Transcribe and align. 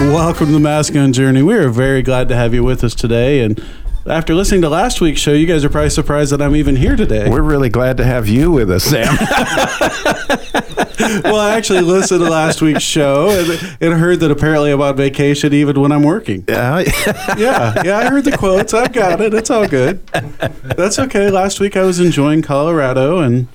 Welcome 0.00 0.46
to 0.46 0.52
the 0.52 0.60
Masculine 0.60 1.12
Journey. 1.12 1.42
We 1.42 1.54
are 1.54 1.68
very 1.68 2.02
glad 2.02 2.28
to 2.28 2.36
have 2.36 2.54
you 2.54 2.64
with 2.64 2.82
us 2.82 2.94
today. 2.94 3.40
And 3.42 3.62
after 4.06 4.34
listening 4.34 4.62
to 4.62 4.68
last 4.68 5.00
week's 5.00 5.20
show, 5.20 5.32
you 5.32 5.46
guys 5.46 5.64
are 5.64 5.68
probably 5.68 5.90
surprised 5.90 6.32
that 6.32 6.42
I'm 6.42 6.56
even 6.56 6.74
here 6.76 6.96
today. 6.96 7.28
We're 7.30 7.42
really 7.42 7.68
glad 7.68 7.96
to 7.98 8.04
have 8.04 8.26
you 8.28 8.50
with 8.50 8.70
us, 8.70 8.84
Sam. 8.84 9.16
well, 11.24 11.36
I 11.36 11.54
actually 11.56 11.82
listened 11.82 12.20
to 12.20 12.28
last 12.28 12.62
week's 12.62 12.82
show 12.82 13.30
and, 13.30 13.76
and 13.80 14.00
heard 14.00 14.20
that 14.20 14.30
apparently 14.30 14.72
I'm 14.72 14.80
on 14.80 14.96
vacation 14.96 15.52
even 15.52 15.80
when 15.80 15.92
I'm 15.92 16.02
working. 16.02 16.44
Uh, 16.48 16.84
Yeah, 17.38 17.82
yeah, 17.84 17.98
I 17.98 18.08
heard 18.08 18.24
the 18.24 18.36
quotes. 18.36 18.74
I've 18.74 18.92
got 18.92 19.20
it. 19.20 19.34
It's 19.34 19.50
all 19.50 19.68
good. 19.68 20.04
That's 20.08 20.98
okay. 20.98 21.30
Last 21.30 21.60
week 21.60 21.76
I 21.76 21.82
was 21.82 22.00
enjoying 22.00 22.42
Colorado 22.42 23.20
and 23.20 23.46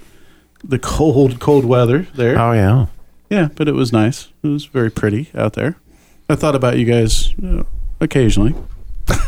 the 0.63 0.79
cold, 0.79 1.39
cold 1.39 1.65
weather 1.65 2.07
there. 2.15 2.39
oh 2.39 2.51
yeah. 2.53 2.85
Yeah, 3.29 3.49
but 3.55 3.67
it 3.67 3.73
was 3.73 3.91
nice. 3.91 4.29
It 4.41 4.47
was 4.47 4.65
very 4.65 4.89
pretty 4.89 5.29
out 5.35 5.53
there. 5.53 5.75
I 6.29 6.35
thought 6.35 6.55
about 6.55 6.77
you 6.77 6.85
guys 6.85 7.33
uh, 7.43 7.63
occasionally. 7.99 8.53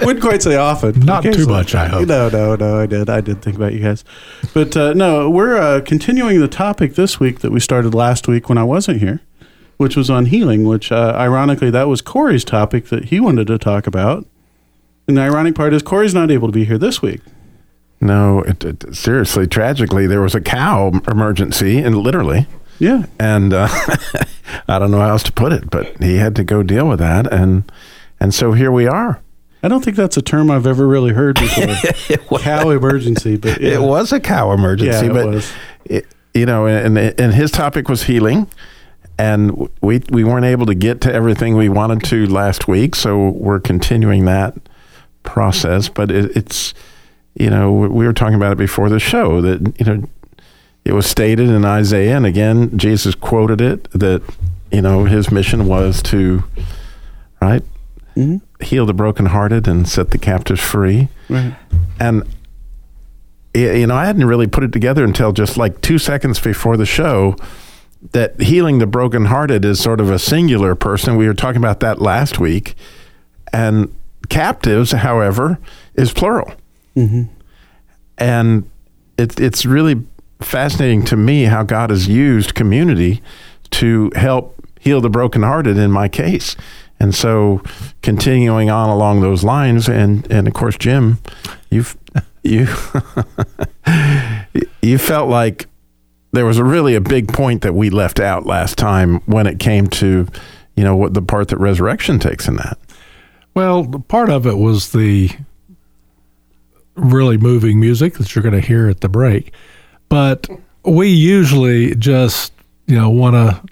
Wouldn't 0.00 0.22
quite 0.22 0.42
say 0.42 0.56
often. 0.56 1.00
Not 1.00 1.22
too 1.22 1.46
much, 1.46 1.74
I 1.74 1.86
hope. 1.86 2.08
No, 2.08 2.28
no, 2.28 2.56
no. 2.56 2.80
I 2.80 2.86
did. 2.86 3.10
I 3.10 3.20
did 3.20 3.42
think 3.42 3.56
about 3.56 3.74
you 3.74 3.80
guys, 3.80 4.04
but 4.54 4.76
uh, 4.76 4.94
no, 4.94 5.28
we're 5.28 5.56
uh, 5.56 5.82
continuing 5.82 6.40
the 6.40 6.48
topic 6.48 6.94
this 6.94 7.20
week 7.20 7.40
that 7.40 7.52
we 7.52 7.60
started 7.60 7.94
last 7.94 8.26
week 8.26 8.48
when 8.48 8.56
I 8.56 8.64
wasn't 8.64 9.00
here, 9.00 9.20
which 9.76 9.96
was 9.96 10.08
on 10.08 10.26
healing. 10.26 10.64
Which, 10.64 10.90
uh, 10.90 11.14
ironically, 11.16 11.70
that 11.70 11.88
was 11.88 12.00
Corey's 12.00 12.44
topic 12.44 12.86
that 12.86 13.06
he 13.06 13.20
wanted 13.20 13.46
to 13.48 13.58
talk 13.58 13.86
about. 13.86 14.26
And 15.06 15.16
the 15.16 15.22
ironic 15.22 15.54
part 15.54 15.74
is 15.74 15.82
Corey's 15.82 16.14
not 16.14 16.30
able 16.30 16.48
to 16.48 16.52
be 16.52 16.64
here 16.64 16.78
this 16.78 17.02
week. 17.02 17.20
No, 18.00 18.42
it, 18.42 18.64
it, 18.64 18.94
seriously, 18.94 19.46
tragically, 19.46 20.06
there 20.06 20.20
was 20.20 20.34
a 20.34 20.40
cow 20.40 20.92
emergency, 21.08 21.78
and 21.78 21.96
literally, 21.96 22.46
Yeah, 22.78 23.06
and 23.18 23.52
uh, 23.52 23.68
I 24.68 24.78
don't 24.78 24.90
know 24.90 25.00
how 25.00 25.08
else 25.10 25.22
to 25.24 25.32
put 25.32 25.52
it, 25.52 25.68
but 25.70 25.96
he 26.02 26.16
had 26.16 26.36
to 26.36 26.44
go 26.44 26.62
deal 26.62 26.88
with 26.88 26.98
that, 27.00 27.32
and 27.32 27.70
and 28.20 28.32
so 28.34 28.52
here 28.52 28.70
we 28.70 28.86
are. 28.86 29.20
I 29.62 29.66
don't 29.68 29.84
think 29.84 29.96
that's 29.96 30.16
a 30.16 30.22
term 30.22 30.50
I've 30.50 30.66
ever 30.66 30.86
really 30.86 31.12
heard 31.12 31.34
before. 31.40 32.38
Cow 32.38 32.70
emergency, 32.70 33.36
but 33.36 33.60
yeah. 33.60 33.74
It 33.74 33.82
was 33.82 34.12
a 34.12 34.20
cow 34.20 34.52
emergency, 34.52 35.06
Yeah, 35.06 35.10
it 35.10 35.12
but 35.12 35.26
was. 35.26 35.52
it- 35.86 36.06
you 36.34 36.46
know, 36.46 36.66
and 36.66 36.96
and 36.96 37.34
his 37.34 37.50
topic 37.50 37.88
was 37.88 38.04
healing, 38.04 38.46
and 39.18 39.68
we 39.80 40.00
we 40.10 40.22
weren't 40.22 40.44
able 40.44 40.66
to 40.66 40.74
get 40.74 41.00
to 41.00 41.12
everything 41.12 41.56
we 41.56 41.68
wanted 41.68 42.04
to 42.04 42.26
last 42.28 42.68
week, 42.68 42.94
so 42.94 43.30
we're 43.30 43.58
continuing 43.58 44.26
that 44.26 44.54
process. 45.24 45.88
But 45.88 46.10
it, 46.12 46.36
it's 46.36 46.74
you 47.34 47.50
know 47.50 47.72
we 47.72 48.06
were 48.06 48.12
talking 48.12 48.34
about 48.36 48.52
it 48.52 48.58
before 48.58 48.88
the 48.88 49.00
show 49.00 49.40
that 49.40 49.80
you 49.80 49.86
know 49.86 50.08
it 50.88 50.92
was 50.94 51.06
stated 51.06 51.48
in 51.50 51.64
Isaiah, 51.64 52.16
and 52.16 52.26
again 52.26 52.76
Jesus 52.78 53.14
quoted 53.14 53.60
it 53.60 53.88
that 53.92 54.22
you 54.72 54.82
know 54.82 55.04
his 55.04 55.30
mission 55.30 55.66
was 55.66 56.02
to 56.04 56.42
right 57.40 57.62
Mhm. 58.16 58.40
heal 58.60 58.84
the 58.86 58.94
brokenhearted 58.94 59.68
and 59.68 59.86
set 59.88 60.10
the 60.10 60.18
captives 60.18 60.60
free. 60.60 61.08
Right. 61.28 61.54
and 62.00 62.22
you 63.54 63.86
know 63.86 63.94
i 63.94 64.04
hadn't 64.06 64.24
really 64.26 64.46
put 64.46 64.62
it 64.64 64.72
together 64.72 65.04
until 65.04 65.32
just 65.32 65.56
like 65.56 65.80
two 65.80 65.98
seconds 65.98 66.38
before 66.40 66.76
the 66.76 66.84
show 66.86 67.34
that 68.12 68.40
healing 68.40 68.78
the 68.78 68.86
brokenhearted 68.86 69.64
is 69.64 69.80
sort 69.80 70.00
of 70.00 70.08
a 70.10 70.18
singular 70.20 70.74
person. 70.76 71.16
We 71.16 71.26
were 71.26 71.34
talking 71.34 71.56
about 71.58 71.80
that 71.80 72.00
last 72.00 72.38
week. 72.38 72.76
And 73.52 73.92
captives 74.28 74.92
however 74.92 75.58
is 75.94 76.12
plural. 76.12 76.52
And 78.18 78.70
it, 79.16 79.40
it's 79.40 79.66
really 79.66 80.04
fascinating 80.40 81.04
to 81.04 81.16
me 81.16 81.44
how 81.44 81.62
god 81.62 81.90
has 81.90 82.08
used 82.08 82.54
community 82.54 83.22
to 83.70 84.10
help 84.14 84.54
heal 84.80 85.00
the 85.00 85.10
brokenhearted 85.10 85.76
in 85.76 85.90
my 85.90 86.08
case 86.08 86.56
and 87.00 87.14
so 87.14 87.62
continuing 88.02 88.70
on 88.70 88.88
along 88.88 89.20
those 89.20 89.42
lines 89.44 89.88
and 89.88 90.30
and 90.30 90.46
of 90.46 90.54
course 90.54 90.76
jim 90.76 91.18
you've 91.70 91.96
you 92.42 92.66
you 94.82 94.96
felt 94.98 95.28
like 95.28 95.66
there 96.32 96.46
was 96.46 96.58
a 96.58 96.64
really 96.64 96.94
a 96.94 97.00
big 97.00 97.32
point 97.32 97.62
that 97.62 97.74
we 97.74 97.90
left 97.90 98.20
out 98.20 98.46
last 98.46 98.78
time 98.78 99.20
when 99.26 99.46
it 99.46 99.58
came 99.58 99.86
to 99.86 100.26
you 100.76 100.84
know 100.84 100.94
what 100.94 101.14
the 101.14 101.22
part 101.22 101.48
that 101.48 101.58
resurrection 101.58 102.18
takes 102.18 102.46
in 102.46 102.56
that 102.56 102.78
Well, 103.54 104.04
part 104.06 104.30
of 104.30 104.46
it 104.46 104.56
was 104.56 104.92
the 104.92 105.30
really 106.94 107.36
moving 107.36 107.80
music 107.80 108.14
that 108.14 108.34
you're 108.34 108.42
going 108.42 108.54
to 108.54 108.66
hear 108.66 108.88
at 108.88 109.00
the 109.00 109.08
break. 109.08 109.52
But 110.08 110.48
we 110.84 111.08
usually 111.08 111.94
just, 111.94 112.52
you 112.86 112.96
know, 112.96 113.10
want 113.10 113.34
to 113.34 113.62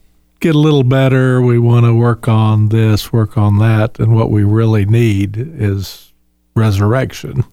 get 0.41 0.55
a 0.55 0.59
little 0.59 0.83
better. 0.83 1.41
We 1.41 1.59
want 1.59 1.87
to 1.87 1.95
work 1.95 2.29
on 2.29 2.69
this, 2.69 3.13
work 3.13 3.39
on 3.39 3.59
that. 3.59 3.99
And 3.99 4.15
what 4.15 4.31
we 4.31 4.45
really 4.45 4.85
need 4.85 5.37
is 5.37 6.13
resurrection. 6.55 7.45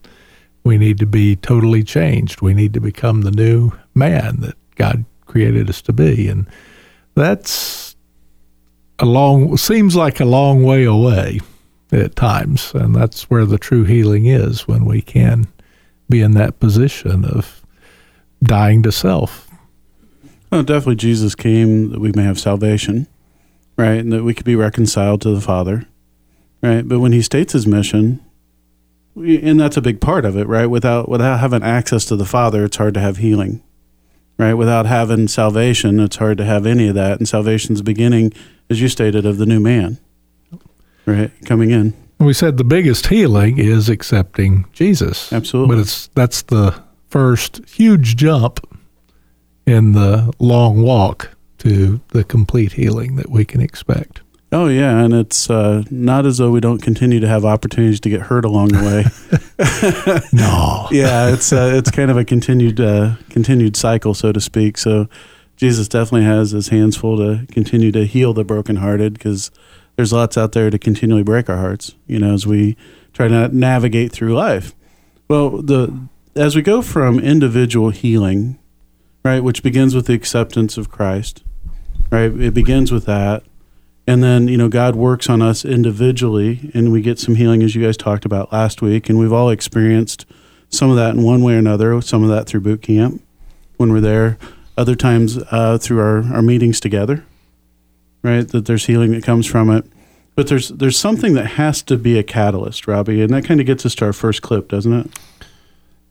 We 0.63 0.77
need 0.77 0.97
to 0.99 1.05
be 1.05 1.35
totally 1.35 1.83
changed. 1.83 2.41
We 2.41 2.53
need 2.53 2.73
to 2.73 2.79
become 2.79 3.21
the 3.21 3.31
new 3.31 3.71
man 3.95 4.41
that 4.41 4.55
God 4.75 5.05
created 5.25 5.69
us 5.69 5.81
to 5.83 5.93
be. 5.93 6.27
And 6.27 6.47
that's 7.15 7.95
a 8.99 9.05
long, 9.05 9.57
seems 9.57 9.95
like 9.95 10.19
a 10.19 10.25
long 10.25 10.63
way 10.63 10.83
away 10.83 11.39
at 11.91 12.15
times. 12.15 12.73
And 12.73 12.95
that's 12.95 13.29
where 13.29 13.45
the 13.45 13.57
true 13.57 13.83
healing 13.83 14.25
is 14.25 14.67
when 14.67 14.85
we 14.85 15.01
can 15.01 15.47
be 16.09 16.21
in 16.21 16.31
that 16.33 16.59
position 16.59 17.25
of 17.25 17.62
dying 18.43 18.83
to 18.83 18.91
self. 18.91 19.49
Oh, 20.51 20.61
definitely 20.61 20.97
Jesus 20.97 21.33
came 21.33 21.89
that 21.89 21.99
we 21.99 22.11
may 22.11 22.23
have 22.23 22.39
salvation, 22.39 23.07
right? 23.75 23.99
And 23.99 24.13
that 24.13 24.23
we 24.23 24.33
could 24.33 24.45
be 24.45 24.55
reconciled 24.55 25.21
to 25.21 25.31
the 25.31 25.41
Father, 25.41 25.87
right? 26.61 26.87
But 26.87 26.99
when 26.99 27.11
he 27.11 27.23
states 27.23 27.53
his 27.53 27.65
mission, 27.65 28.23
we, 29.15 29.41
and 29.41 29.59
that's 29.59 29.77
a 29.77 29.81
big 29.81 29.99
part 29.99 30.25
of 30.25 30.37
it, 30.37 30.47
right? 30.47 30.67
Without 30.67 31.09
without 31.09 31.39
having 31.39 31.63
access 31.63 32.05
to 32.05 32.15
the 32.15 32.25
Father, 32.25 32.65
it's 32.65 32.77
hard 32.77 32.93
to 32.93 32.99
have 32.99 33.17
healing, 33.17 33.63
right? 34.37 34.53
Without 34.53 34.85
having 34.85 35.27
salvation, 35.27 35.99
it's 35.99 36.17
hard 36.17 36.37
to 36.37 36.45
have 36.45 36.65
any 36.65 36.87
of 36.87 36.95
that. 36.95 37.17
And 37.17 37.27
salvation's 37.27 37.81
beginning, 37.81 38.33
as 38.69 38.79
you 38.79 38.89
stated, 38.89 39.25
of 39.25 39.37
the 39.37 39.45
new 39.45 39.59
man, 39.59 39.99
right? 41.07 41.31
Coming 41.45 41.71
in. 41.71 41.93
We 42.19 42.33
said 42.33 42.57
the 42.57 42.63
biggest 42.63 43.07
healing 43.07 43.57
is 43.57 43.89
accepting 43.89 44.65
Jesus. 44.71 45.33
Absolutely. 45.33 45.75
But 45.75 45.81
it's 45.81 46.07
that's 46.09 46.43
the 46.43 46.79
first 47.13 47.61
huge 47.69 48.15
jump 48.15 48.59
in 49.67 49.91
the 49.91 50.33
long 50.39 50.81
walk 50.81 51.29
to 51.59 52.01
the 52.07 52.23
complete 52.23 52.73
healing 52.73 53.17
that 53.17 53.29
we 53.29 53.45
can 53.45 53.61
expect. 53.61 54.21
Oh 54.51 54.67
yeah, 54.67 54.97
and 54.97 55.13
it's 55.13 55.47
uh, 55.47 55.83
not 55.91 56.25
as 56.25 56.39
though 56.39 56.49
we 56.49 56.59
don't 56.59 56.81
continue 56.81 57.19
to 57.19 57.27
have 57.27 57.45
opportunities 57.45 57.99
to 57.99 58.09
get 58.09 58.21
hurt 58.21 58.45
along 58.45 58.69
the 58.69 58.81
way. 58.81 59.03
No. 60.33 60.87
yeah, 60.91 61.31
it's 61.31 61.53
uh, 61.53 61.73
it's 61.75 61.91
kind 61.91 62.09
of 62.09 62.17
a 62.17 62.25
continued 62.25 62.79
uh, 62.79 63.15
continued 63.29 63.77
cycle, 63.77 64.15
so 64.15 64.31
to 64.31 64.41
speak. 64.41 64.79
So 64.79 65.07
Jesus 65.55 65.87
definitely 65.87 66.25
has 66.25 66.49
his 66.49 66.69
hands 66.69 66.97
full 66.97 67.17
to 67.17 67.45
continue 67.51 67.91
to 67.91 68.05
heal 68.05 68.33
the 68.33 68.43
brokenhearted 68.43 69.13
because 69.13 69.51
there's 69.95 70.11
lots 70.11 70.35
out 70.35 70.53
there 70.53 70.71
to 70.71 70.79
continually 70.79 71.23
break 71.23 71.47
our 71.47 71.57
hearts. 71.57 71.93
You 72.07 72.17
know, 72.17 72.33
as 72.33 72.47
we 72.47 72.75
try 73.13 73.27
to 73.27 73.49
navigate 73.49 74.11
through 74.11 74.33
life. 74.33 74.73
Well, 75.27 75.61
the 75.61 76.07
as 76.35 76.55
we 76.55 76.61
go 76.61 76.81
from 76.81 77.19
individual 77.19 77.89
healing, 77.89 78.57
right, 79.23 79.43
which 79.43 79.63
begins 79.63 79.95
with 79.95 80.07
the 80.07 80.13
acceptance 80.13 80.77
of 80.77 80.89
Christ, 80.89 81.43
right? 82.11 82.31
It 82.31 82.53
begins 82.53 82.91
with 82.91 83.05
that. 83.05 83.43
And 84.05 84.21
then, 84.21 84.47
you 84.47 84.57
know, 84.57 84.67
God 84.67 84.95
works 84.95 85.29
on 85.29 85.41
us 85.41 85.63
individually 85.63 86.71
and 86.73 86.91
we 86.91 87.01
get 87.01 87.19
some 87.19 87.35
healing 87.35 87.63
as 87.63 87.73
you 87.73 87.83
guys 87.83 87.95
talked 87.95 88.25
about 88.25 88.51
last 88.51 88.81
week. 88.81 89.09
And 89.09 89.17
we've 89.17 89.31
all 89.31 89.49
experienced 89.49 90.25
some 90.69 90.89
of 90.89 90.97
that 90.97 91.15
in 91.15 91.23
one 91.23 91.41
way 91.41 91.53
or 91.53 91.59
another, 91.59 92.01
some 92.01 92.23
of 92.23 92.29
that 92.29 92.47
through 92.47 92.61
boot 92.61 92.81
camp 92.81 93.21
when 93.77 93.91
we're 93.91 94.01
there, 94.01 94.37
other 94.77 94.95
times 94.95 95.37
uh, 95.51 95.77
through 95.77 95.99
our, 95.99 96.23
our 96.33 96.41
meetings 96.41 96.79
together, 96.79 97.23
right? 98.23 98.47
That 98.49 98.65
there's 98.65 98.87
healing 98.87 99.11
that 99.11 99.23
comes 99.23 99.45
from 99.45 99.69
it. 99.69 99.85
But 100.35 100.47
there's 100.47 100.69
there's 100.69 100.97
something 100.97 101.35
that 101.35 101.45
has 101.45 101.83
to 101.83 101.95
be 101.95 102.17
a 102.17 102.23
catalyst, 102.23 102.87
Robbie, 102.87 103.21
and 103.21 103.31
that 103.33 103.45
kind 103.45 103.59
of 103.59 103.67
gets 103.67 103.85
us 103.85 103.93
to 103.95 104.05
our 104.05 104.13
first 104.13 104.41
clip, 104.41 104.67
doesn't 104.67 104.91
it? 104.91 105.11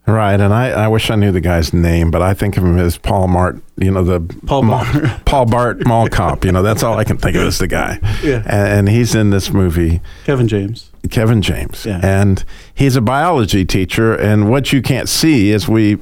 Right, 0.05 0.37
and 0.37 0.53
I, 0.53 0.69
I 0.71 0.87
wish 0.89 1.09
I 1.09 1.15
knew 1.15 1.31
the 1.31 1.39
guy's 1.39 1.73
name, 1.73 2.11
but 2.11 2.21
I 2.21 2.33
think 2.33 2.57
of 2.57 2.63
him 2.65 2.77
as 2.77 2.97
Paul 2.97 3.29
Mart. 3.29 3.61
You 3.77 3.89
know 3.89 4.03
the 4.03 4.19
Paul 4.45 4.63
Ma- 4.63 4.83
Bart. 4.83 5.25
Paul 5.25 5.45
Bart 5.45 5.87
Mall 5.87 6.09
Cop. 6.09 6.43
You 6.43 6.51
know 6.51 6.61
that's 6.61 6.83
all 6.83 6.99
I 6.99 7.05
can 7.05 7.17
think 7.17 7.37
of 7.37 7.43
as 7.43 7.57
the 7.57 7.67
guy. 7.67 7.99
Yeah. 8.21 8.43
and, 8.45 8.87
and 8.87 8.89
he's 8.89 9.15
in 9.15 9.29
this 9.29 9.51
movie. 9.51 10.01
Kevin 10.25 10.47
James. 10.49 10.91
Kevin 11.09 11.41
James. 11.41 11.85
Yeah. 11.85 12.01
And 12.03 12.43
he's 12.73 12.97
a 12.97 13.01
biology 13.01 13.63
teacher. 13.65 14.13
And 14.13 14.49
what 14.49 14.73
you 14.73 14.81
can't 14.81 15.07
see 15.07 15.53
as 15.53 15.67
we 15.69 15.97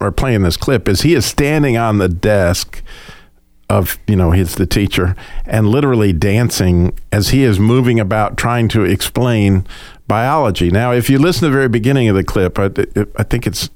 are 0.00 0.10
playing 0.12 0.42
this 0.42 0.56
clip 0.56 0.88
is 0.88 1.02
he 1.02 1.14
is 1.14 1.24
standing 1.24 1.76
on 1.76 1.98
the 1.98 2.08
desk 2.08 2.82
of, 3.68 3.98
you 4.06 4.14
know, 4.14 4.30
he's 4.30 4.54
the 4.56 4.66
teacher 4.66 5.16
and 5.44 5.68
literally 5.68 6.12
dancing 6.12 6.96
as 7.12 7.30
he 7.30 7.42
is 7.42 7.58
moving 7.58 7.98
about 7.98 8.36
trying 8.36 8.68
to 8.68 8.84
explain 8.84 9.66
biology. 10.06 10.70
Now, 10.70 10.92
if 10.92 11.10
you 11.10 11.18
listen 11.18 11.42
to 11.42 11.46
the 11.48 11.56
very 11.56 11.68
beginning 11.68 12.08
of 12.08 12.16
the 12.16 12.24
clip, 12.24 12.58
I, 12.58 12.70
I 13.16 13.22
think 13.22 13.46
it's 13.46 13.70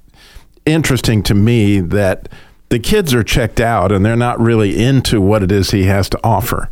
interesting 0.67 1.23
to 1.25 1.35
me 1.35 1.81
that 1.81 2.29
the 2.69 2.79
kids 2.79 3.13
are 3.13 3.25
checked 3.25 3.61
out 3.61 3.91
and 3.93 4.05
they're 4.05 4.17
not 4.17 4.41
really 4.41 4.83
into 4.83 5.21
what 5.21 5.43
it 5.43 5.51
is 5.51 5.71
he 5.71 5.85
has 5.85 6.09
to 6.11 6.21
offer. 6.23 6.69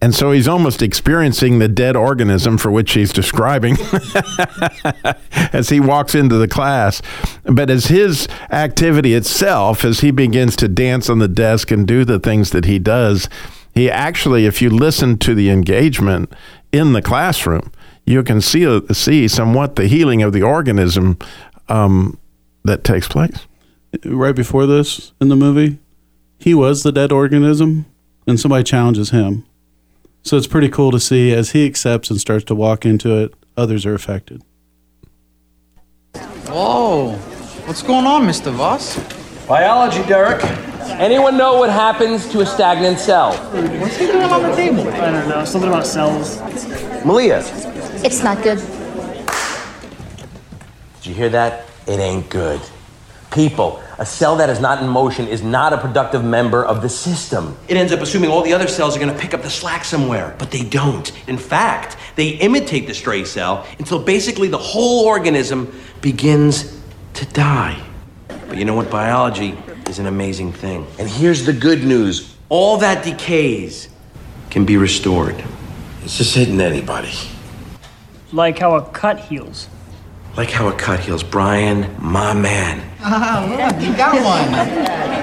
And 0.00 0.14
so 0.14 0.30
he's 0.30 0.46
almost 0.46 0.82
experiencing 0.82 1.58
the 1.58 1.68
dead 1.68 1.96
organism 1.96 2.58
for 2.58 2.70
which 2.70 2.92
he's 2.92 3.12
describing 3.12 3.76
as 5.52 5.70
he 5.70 5.80
walks 5.80 6.14
into 6.14 6.36
the 6.36 6.48
class. 6.48 7.00
But 7.44 7.70
as 7.70 7.86
his 7.86 8.28
activity 8.50 9.14
itself, 9.14 9.84
as 9.84 10.00
he 10.00 10.10
begins 10.10 10.54
to 10.56 10.68
dance 10.68 11.08
on 11.08 11.18
the 11.18 11.28
desk 11.28 11.70
and 11.70 11.88
do 11.88 12.04
the 12.04 12.18
things 12.18 12.50
that 12.50 12.66
he 12.66 12.78
does, 12.78 13.28
he 13.74 13.90
actually, 13.90 14.44
if 14.44 14.60
you 14.60 14.68
listen 14.68 15.16
to 15.18 15.34
the 15.34 15.48
engagement 15.50 16.32
in 16.72 16.92
the 16.92 17.02
classroom, 17.02 17.72
you 18.06 18.22
can 18.22 18.40
see 18.40 18.80
see 18.92 19.28
somewhat 19.28 19.76
the 19.76 19.86
healing 19.86 20.22
of 20.22 20.32
the 20.32 20.42
organism 20.42 21.18
um, 21.68 22.18
that 22.64 22.84
takes 22.84 23.08
place. 23.08 23.46
Right 24.04 24.34
before 24.34 24.66
this 24.66 25.12
in 25.20 25.28
the 25.28 25.36
movie, 25.36 25.78
he 26.38 26.54
was 26.54 26.82
the 26.82 26.92
dead 26.92 27.12
organism, 27.12 27.86
and 28.26 28.38
somebody 28.38 28.64
challenges 28.64 29.10
him. 29.10 29.44
So 30.22 30.36
it's 30.36 30.46
pretty 30.46 30.68
cool 30.68 30.90
to 30.90 31.00
see 31.00 31.32
as 31.32 31.50
he 31.50 31.66
accepts 31.66 32.10
and 32.10 32.20
starts 32.20 32.44
to 32.46 32.54
walk 32.54 32.84
into 32.84 33.16
it, 33.16 33.34
others 33.56 33.86
are 33.86 33.94
affected. 33.94 34.42
Whoa. 36.48 37.12
What's 37.66 37.82
going 37.82 38.06
on, 38.06 38.22
Mr. 38.22 38.52
Voss? 38.52 38.98
Biology, 39.46 40.02
Derek. 40.04 40.42
Anyone 40.98 41.36
know 41.36 41.58
what 41.58 41.70
happens 41.70 42.28
to 42.30 42.40
a 42.40 42.46
stagnant 42.46 42.98
cell? 42.98 43.36
What's 43.80 43.96
he 43.96 44.06
doing 44.06 44.22
on 44.22 44.42
the 44.42 44.54
table? 44.56 44.88
I 44.88 45.10
don't 45.10 45.28
know. 45.28 45.44
Something 45.44 45.70
about 45.70 45.86
cells. 45.86 46.40
Malia, 47.04 47.42
It's 48.06 48.22
not 48.22 48.40
good. 48.40 48.58
did 50.94 51.06
you 51.06 51.12
hear 51.12 51.28
that? 51.30 51.66
It 51.88 51.98
ain't 51.98 52.30
good. 52.30 52.60
People, 53.32 53.82
a 53.98 54.06
cell 54.06 54.36
that 54.36 54.48
is 54.48 54.60
not 54.60 54.80
in 54.80 54.88
motion 54.88 55.26
is 55.26 55.42
not 55.42 55.72
a 55.72 55.78
productive 55.78 56.22
member 56.22 56.64
of 56.64 56.82
the 56.82 56.88
system. 56.88 57.56
It 57.66 57.76
ends 57.76 57.90
up 57.90 57.98
assuming 57.98 58.30
all 58.30 58.42
the 58.42 58.52
other 58.52 58.68
cells 58.68 58.96
are 58.96 59.00
going 59.00 59.12
to 59.12 59.18
pick 59.20 59.34
up 59.34 59.42
the 59.42 59.50
slack 59.50 59.84
somewhere, 59.84 60.36
but 60.38 60.52
they 60.52 60.62
don't. 60.62 61.10
In 61.28 61.36
fact, 61.36 61.96
they 62.14 62.28
imitate 62.28 62.86
the 62.86 62.94
stray 62.94 63.24
cell 63.24 63.66
until 63.80 63.98
basically 63.98 64.46
the 64.46 64.56
whole 64.56 65.04
organism 65.04 65.76
begins 66.00 66.80
to 67.14 67.26
die. 67.26 67.84
But 68.28 68.56
you 68.56 68.64
know 68.64 68.76
what? 68.76 68.88
Biology 68.88 69.58
is 69.88 69.98
an 69.98 70.06
amazing 70.06 70.52
thing. 70.52 70.86
And 71.00 71.08
here's 71.08 71.44
the 71.44 71.52
good 71.52 71.82
news 71.82 72.36
all 72.50 72.76
that 72.76 73.02
decays 73.02 73.88
can 74.50 74.64
be 74.64 74.76
restored. 74.76 75.42
It's 76.04 76.18
just 76.18 76.36
hitting 76.36 76.60
anybody. 76.60 77.10
Like 78.36 78.58
how 78.58 78.74
a 78.74 78.82
cut 78.90 79.18
heals. 79.18 79.66
Like 80.36 80.50
how 80.50 80.68
a 80.68 80.72
cut 80.74 81.00
heals, 81.00 81.22
Brian, 81.22 81.96
my 81.98 82.34
man. 82.34 82.86
Ah, 83.00 83.46
look, 83.48 83.82
you 83.82 83.96
got 83.96 84.12
one. 84.22 84.54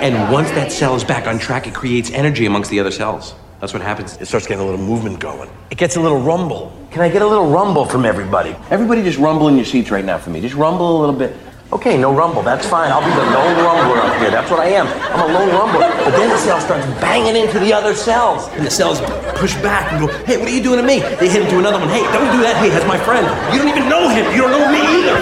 And 0.02 0.34
once 0.34 0.50
that 0.50 0.72
cell 0.72 0.96
is 0.96 1.04
back 1.04 1.28
on 1.28 1.38
track, 1.38 1.68
it 1.68 1.76
creates 1.76 2.10
energy 2.10 2.48
amongst 2.48 2.72
the 2.72 2.80
other 2.80 2.90
cells. 2.90 3.36
That's 3.60 3.72
what 3.72 3.84
happens. 3.84 4.18
It 4.18 4.26
starts 4.26 4.48
getting 4.48 4.64
a 4.64 4.66
little 4.66 4.84
movement 4.84 5.20
going. 5.20 5.48
It 5.70 5.78
gets 5.78 5.96
a 5.96 6.02
little 6.02 6.22
rumble. 6.22 6.76
Can 6.90 7.04
I 7.04 7.10
get 7.10 7.22
a 7.22 7.28
little 7.28 7.52
rumble 7.52 7.86
from 7.86 8.04
everybody? 8.04 8.56
Everybody 8.72 9.04
just 9.04 9.20
rumble 9.20 9.48
in 9.48 9.58
your 9.58 9.66
seats 9.66 9.92
right 9.92 10.04
now 10.04 10.18
for 10.18 10.32
me. 10.32 10.42
Just 10.42 10.56
rumble 10.56 10.98
a 10.98 11.00
little 11.00 11.16
bit. 11.16 11.38
Okay, 11.74 11.98
no 11.98 12.14
rumble. 12.14 12.44
That's 12.44 12.68
fine. 12.68 12.92
I'll 12.92 13.02
be 13.02 13.10
the 13.10 13.26
lone 13.34 13.58
rumbler 13.66 13.98
up 13.98 14.22
here. 14.22 14.30
That's 14.30 14.52
what 14.52 14.60
I 14.60 14.68
am. 14.68 14.86
I'm 14.86 15.28
a 15.28 15.34
lone 15.34 15.50
rumbler. 15.50 15.90
But 16.06 16.12
then 16.12 16.30
the 16.30 16.38
cell 16.38 16.62
starts 16.62 16.86
banging 17.02 17.36
into 17.36 17.58
the 17.58 17.74
other 17.74 17.96
cells. 17.96 18.48
And 18.50 18.64
the 18.64 18.70
cells 18.70 19.02
push 19.34 19.56
back 19.56 19.92
and 19.92 20.06
go, 20.06 20.14
hey, 20.26 20.38
what 20.38 20.48
are 20.48 20.52
you 20.52 20.62
doing 20.62 20.80
to 20.80 20.86
me? 20.86 21.00
They 21.00 21.28
hit 21.28 21.42
into 21.42 21.58
another 21.58 21.80
one. 21.80 21.90
Hey, 21.90 22.04
don't 22.14 22.32
do 22.32 22.44
that. 22.44 22.58
Hey, 22.58 22.70
that's 22.70 22.86
my 22.86 23.00
friend. 23.00 23.26
You 23.52 23.60
don't 23.60 23.70
even 23.76 23.90
know 23.90 24.08
him. 24.08 24.32
You 24.36 24.44
don't 24.44 24.52
know 24.52 24.72
me 24.72 24.82
either. 25.02 25.18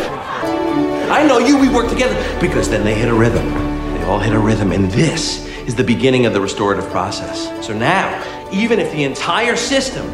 I 1.09 1.25
know 1.25 1.38
you. 1.38 1.57
We 1.57 1.69
work 1.69 1.89
together. 1.89 2.15
Because 2.42 2.69
then 2.69 2.83
they 2.83 2.95
hit 2.95 3.07
a 3.07 3.13
rhythm. 3.13 3.47
They 3.94 4.04
all 4.04 4.19
hit 4.19 4.33
a 4.33 4.39
rhythm. 4.39 4.74
And 4.74 4.92
this 4.92 5.47
is 5.65 5.75
the 5.75 5.86
beginning 5.86 6.25
of 6.25 6.33
the 6.33 6.42
restorative 6.42 6.89
process. 6.89 7.47
So 7.65 7.74
now, 7.74 8.12
even 8.51 8.77
if 8.77 8.92
the 8.92 9.06
entire 9.06 9.56
system 9.56 10.06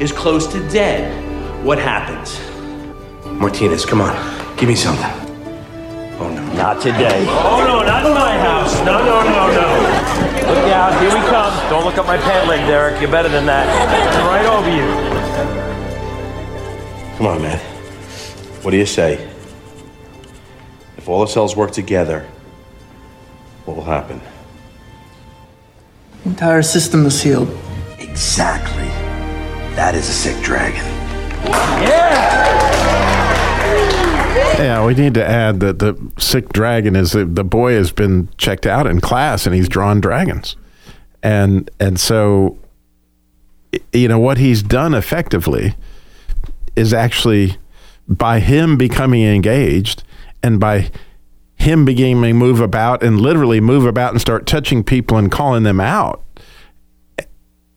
is 0.00 0.10
close 0.10 0.48
to 0.48 0.68
dead, 0.70 1.64
what 1.64 1.78
happens? 1.78 2.40
Martinez, 3.38 3.86
come 3.86 4.00
on. 4.00 4.56
Give 4.56 4.68
me 4.68 4.74
something. 4.74 5.23
Oh, 6.24 6.30
no. 6.32 6.42
Not 6.54 6.80
today. 6.80 7.26
Oh 7.28 7.62
no, 7.66 7.82
not 7.82 8.06
in 8.06 8.14
my 8.14 8.38
house. 8.38 8.74
No, 8.78 8.98
no, 9.04 9.22
no, 9.22 9.46
no. 9.52 9.68
Look 10.48 10.72
out, 10.72 10.98
here 11.00 11.12
we 11.12 11.20
come. 11.28 11.52
Don't 11.68 11.84
look 11.84 11.98
up 11.98 12.06
my 12.06 12.16
pant 12.16 12.48
leg, 12.48 12.66
Derek. 12.66 12.98
You're 13.00 13.10
better 13.10 13.28
than 13.28 13.44
that. 13.44 13.68
I'm 14.16 14.26
right 14.26 14.46
over 14.46 14.70
you. 14.70 14.86
Come 17.18 17.26
on, 17.26 17.42
man. 17.42 17.58
What 18.62 18.70
do 18.70 18.78
you 18.78 18.86
say? 18.86 19.30
If 20.96 21.08
all 21.10 21.20
the 21.20 21.26
cells 21.26 21.54
work 21.54 21.72
together, 21.72 22.26
what 23.66 23.76
will 23.76 23.84
happen? 23.84 24.22
Entire 26.24 26.62
system 26.62 27.04
is 27.04 27.22
healed. 27.22 27.54
Exactly. 27.98 28.88
That 29.76 29.94
is 29.94 30.08
a 30.08 30.12
sick 30.12 30.42
dragon. 30.42 30.84
Yeah, 31.84 32.63
we 34.84 34.94
need 34.94 35.14
to 35.14 35.24
add 35.24 35.60
that 35.60 35.78
the 35.78 35.96
sick 36.18 36.52
dragon 36.52 36.94
is 36.96 37.12
the, 37.12 37.24
the 37.24 37.44
boy 37.44 37.74
has 37.74 37.92
been 37.92 38.28
checked 38.38 38.66
out 38.66 38.86
in 38.86 39.00
class 39.00 39.46
and 39.46 39.54
he's 39.54 39.68
drawn 39.68 40.00
dragons. 40.00 40.56
And 41.22 41.70
and 41.80 41.98
so 41.98 42.58
you 43.92 44.08
know 44.08 44.18
what 44.18 44.38
he's 44.38 44.62
done 44.62 44.94
effectively 44.94 45.74
is 46.76 46.92
actually 46.92 47.56
by 48.08 48.40
him 48.40 48.76
becoming 48.76 49.22
engaged 49.22 50.02
and 50.42 50.60
by 50.60 50.90
him 51.56 51.84
beginning 51.84 52.22
to 52.22 52.32
move 52.34 52.60
about 52.60 53.02
and 53.02 53.20
literally 53.20 53.60
move 53.60 53.86
about 53.86 54.12
and 54.12 54.20
start 54.20 54.46
touching 54.46 54.84
people 54.84 55.16
and 55.16 55.32
calling 55.32 55.62
them 55.62 55.80
out 55.80 56.22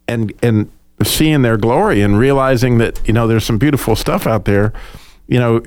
and 0.08 0.34
and 0.42 0.70
seeing 1.04 1.42
their 1.42 1.58
glory 1.58 2.02
and 2.02 2.20
realizing 2.20 2.80
that 2.80 3.00
you 3.08 3.14
know 3.14 3.28
there's 3.28 3.46
some 3.46 3.58
beautiful 3.58 3.96
stuff 3.96 4.28
out 4.28 4.46
there 4.46 4.74
you 5.28 5.40
know 5.40 5.62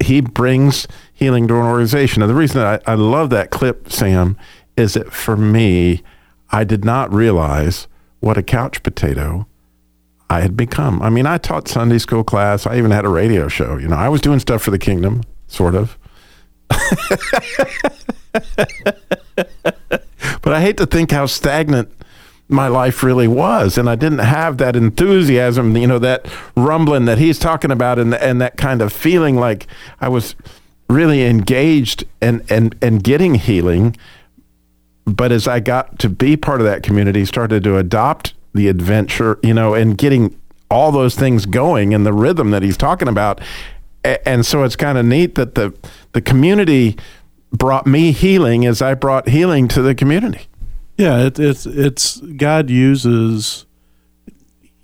he 0.00 0.20
brings 0.20 0.86
healing 1.12 1.48
to 1.48 1.56
an 1.56 1.62
organization. 1.62 2.20
Now 2.20 2.26
the 2.26 2.34
reason 2.34 2.60
I, 2.60 2.80
I 2.86 2.94
love 2.94 3.30
that 3.30 3.50
clip 3.50 3.90
sam 3.90 4.36
is 4.76 4.94
that 4.94 5.12
for 5.12 5.36
me 5.36 6.02
i 6.50 6.64
did 6.64 6.84
not 6.84 7.12
realize 7.12 7.86
what 8.20 8.38
a 8.38 8.42
couch 8.42 8.82
potato 8.82 9.46
i 10.30 10.40
had 10.40 10.56
become. 10.56 11.02
I 11.02 11.10
mean 11.10 11.26
i 11.26 11.38
taught 11.38 11.68
sunday 11.68 11.98
school 11.98 12.24
class. 12.24 12.66
I 12.66 12.78
even 12.78 12.90
had 12.90 13.04
a 13.04 13.10
radio 13.10 13.48
show. 13.48 13.78
You 13.78 13.88
know 13.88 13.96
i 13.96 14.08
was 14.08 14.20
doing 14.20 14.38
stuff 14.38 14.62
for 14.62 14.70
the 14.70 14.78
kingdom 14.78 15.22
sort 15.46 15.74
of. 15.74 15.98
But 20.42 20.52
I 20.52 20.60
hate 20.60 20.76
to 20.78 20.86
think 20.86 21.10
how 21.10 21.26
stagnant 21.26 21.90
my 22.48 22.68
life 22.68 23.02
really 23.02 23.28
was, 23.28 23.78
and 23.78 23.88
I 23.88 23.94
didn't 23.94 24.18
have 24.18 24.58
that 24.58 24.76
enthusiasm, 24.76 25.76
you 25.76 25.86
know, 25.86 25.98
that 25.98 26.26
rumbling 26.56 27.06
that 27.06 27.18
he's 27.18 27.38
talking 27.38 27.70
about, 27.70 27.98
and 27.98 28.14
and 28.14 28.40
that 28.40 28.56
kind 28.56 28.82
of 28.82 28.92
feeling 28.92 29.36
like 29.36 29.66
I 30.00 30.08
was 30.08 30.34
really 30.88 31.24
engaged 31.24 32.04
and 32.20 32.44
and 32.50 32.74
and 32.82 33.02
getting 33.02 33.36
healing. 33.36 33.96
But 35.04 35.32
as 35.32 35.48
I 35.48 35.60
got 35.60 35.98
to 36.00 36.08
be 36.08 36.36
part 36.36 36.60
of 36.60 36.66
that 36.66 36.82
community, 36.82 37.24
started 37.24 37.64
to 37.64 37.76
adopt 37.76 38.34
the 38.54 38.68
adventure, 38.68 39.38
you 39.42 39.54
know, 39.54 39.74
and 39.74 39.96
getting 39.96 40.38
all 40.70 40.92
those 40.92 41.14
things 41.14 41.44
going 41.46 41.92
and 41.92 42.06
the 42.06 42.12
rhythm 42.12 42.50
that 42.50 42.62
he's 42.62 42.76
talking 42.76 43.08
about. 43.08 43.40
And 44.04 44.44
so 44.44 44.64
it's 44.64 44.76
kind 44.76 44.98
of 44.98 45.06
neat 45.06 45.34
that 45.36 45.54
the 45.54 45.74
the 46.12 46.20
community 46.20 46.96
brought 47.52 47.86
me 47.86 48.12
healing 48.12 48.66
as 48.66 48.82
I 48.82 48.94
brought 48.94 49.28
healing 49.28 49.68
to 49.68 49.82
the 49.82 49.94
community. 49.94 50.48
Yeah, 51.02 51.26
it, 51.26 51.40
it's 51.40 51.66
it's 51.66 52.20
God 52.20 52.70
uses 52.70 53.66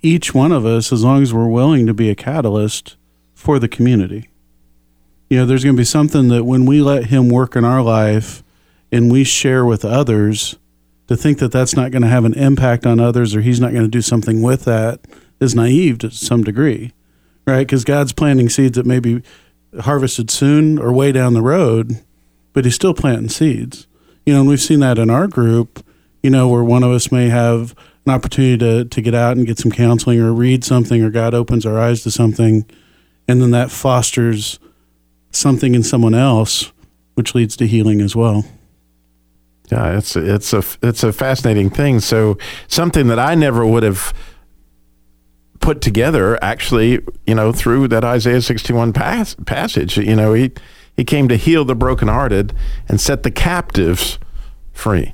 each 0.01 0.33
one 0.33 0.51
of 0.51 0.65
us 0.65 0.91
as 0.91 1.01
long 1.01 1.21
as 1.21 1.33
we're 1.33 1.47
willing 1.47 1.87
to 1.87 1.93
be 1.93 2.09
a 2.09 2.15
catalyst 2.15 2.97
for 3.33 3.57
the 3.57 3.69
community. 3.69 4.29
You 5.29 5.37
know, 5.37 5.45
there's 5.45 5.63
going 5.63 5.77
to 5.77 5.79
be 5.79 5.85
something 5.85 6.27
that 6.27 6.43
when 6.43 6.65
we 6.65 6.81
let 6.81 7.05
Him 7.05 7.29
work 7.29 7.55
in 7.55 7.63
our 7.63 7.81
life 7.81 8.43
and 8.91 9.09
we 9.09 9.23
share 9.23 9.63
with 9.63 9.85
others, 9.85 10.57
to 11.07 11.15
think 11.15 11.39
that 11.39 11.53
that's 11.53 11.77
not 11.77 11.91
going 11.91 12.01
to 12.01 12.09
have 12.09 12.25
an 12.25 12.33
impact 12.33 12.85
on 12.85 12.99
others 12.99 13.33
or 13.33 13.39
He's 13.39 13.61
not 13.61 13.71
going 13.71 13.85
to 13.85 13.89
do 13.89 14.01
something 14.01 14.41
with 14.41 14.65
that 14.65 14.99
is 15.39 15.55
naive 15.55 15.99
to 15.99 16.11
some 16.11 16.43
degree, 16.43 16.91
right? 17.47 17.65
Because 17.65 17.85
God's 17.85 18.11
planting 18.11 18.49
seeds 18.49 18.75
that 18.75 18.85
may 18.85 18.99
be 18.99 19.23
harvested 19.79 20.29
soon 20.29 20.79
or 20.79 20.91
way 20.91 21.13
down 21.13 21.33
the 21.33 21.41
road, 21.41 22.03
but 22.51 22.65
he's 22.65 22.75
still 22.75 22.93
planting 22.93 23.29
seeds. 23.29 23.87
You 24.25 24.33
know, 24.33 24.41
and 24.41 24.49
we've 24.49 24.59
seen 24.59 24.81
that 24.81 24.97
in 24.97 25.09
our 25.09 25.25
group, 25.25 25.81
you 26.23 26.29
know, 26.29 26.47
where 26.47 26.63
one 26.63 26.83
of 26.83 26.91
us 26.91 27.11
may 27.11 27.29
have 27.29 27.75
an 28.05 28.13
opportunity 28.13 28.57
to, 28.57 28.85
to 28.85 29.01
get 29.01 29.15
out 29.15 29.37
and 29.37 29.45
get 29.45 29.59
some 29.59 29.71
counseling 29.71 30.19
or 30.19 30.33
read 30.33 30.63
something 30.63 31.03
or 31.03 31.09
God 31.09 31.33
opens 31.33 31.65
our 31.65 31.79
eyes 31.79 32.03
to 32.03 32.11
something 32.11 32.65
and 33.27 33.41
then 33.41 33.51
that 33.51 33.69
fosters 33.69 34.59
something 35.31 35.75
in 35.75 35.83
someone 35.83 36.15
else 36.15 36.71
which 37.13 37.35
leads 37.35 37.55
to 37.57 37.67
healing 37.67 38.01
as 38.01 38.15
well. 38.15 38.43
Yeah, 39.71 39.97
it's 39.97 40.15
it's 40.15 40.51
a 40.51 40.63
it's 40.81 41.03
a 41.03 41.13
fascinating 41.13 41.69
thing. 41.69 41.99
So 41.99 42.39
something 42.67 43.07
that 43.07 43.19
I 43.19 43.35
never 43.35 43.63
would 43.63 43.83
have 43.83 44.13
put 45.59 45.81
together 45.81 46.43
actually, 46.43 47.01
you 47.27 47.35
know, 47.35 47.51
through 47.51 47.89
that 47.89 48.03
Isaiah 48.03 48.41
61 48.41 48.93
pass, 48.93 49.35
passage, 49.45 49.97
you 49.97 50.15
know, 50.15 50.33
he 50.33 50.51
he 50.97 51.03
came 51.03 51.27
to 51.27 51.35
heal 51.35 51.65
the 51.65 51.75
brokenhearted 51.75 52.53
and 52.87 52.99
set 52.99 53.21
the 53.21 53.31
captives 53.31 54.17
free. 54.73 55.13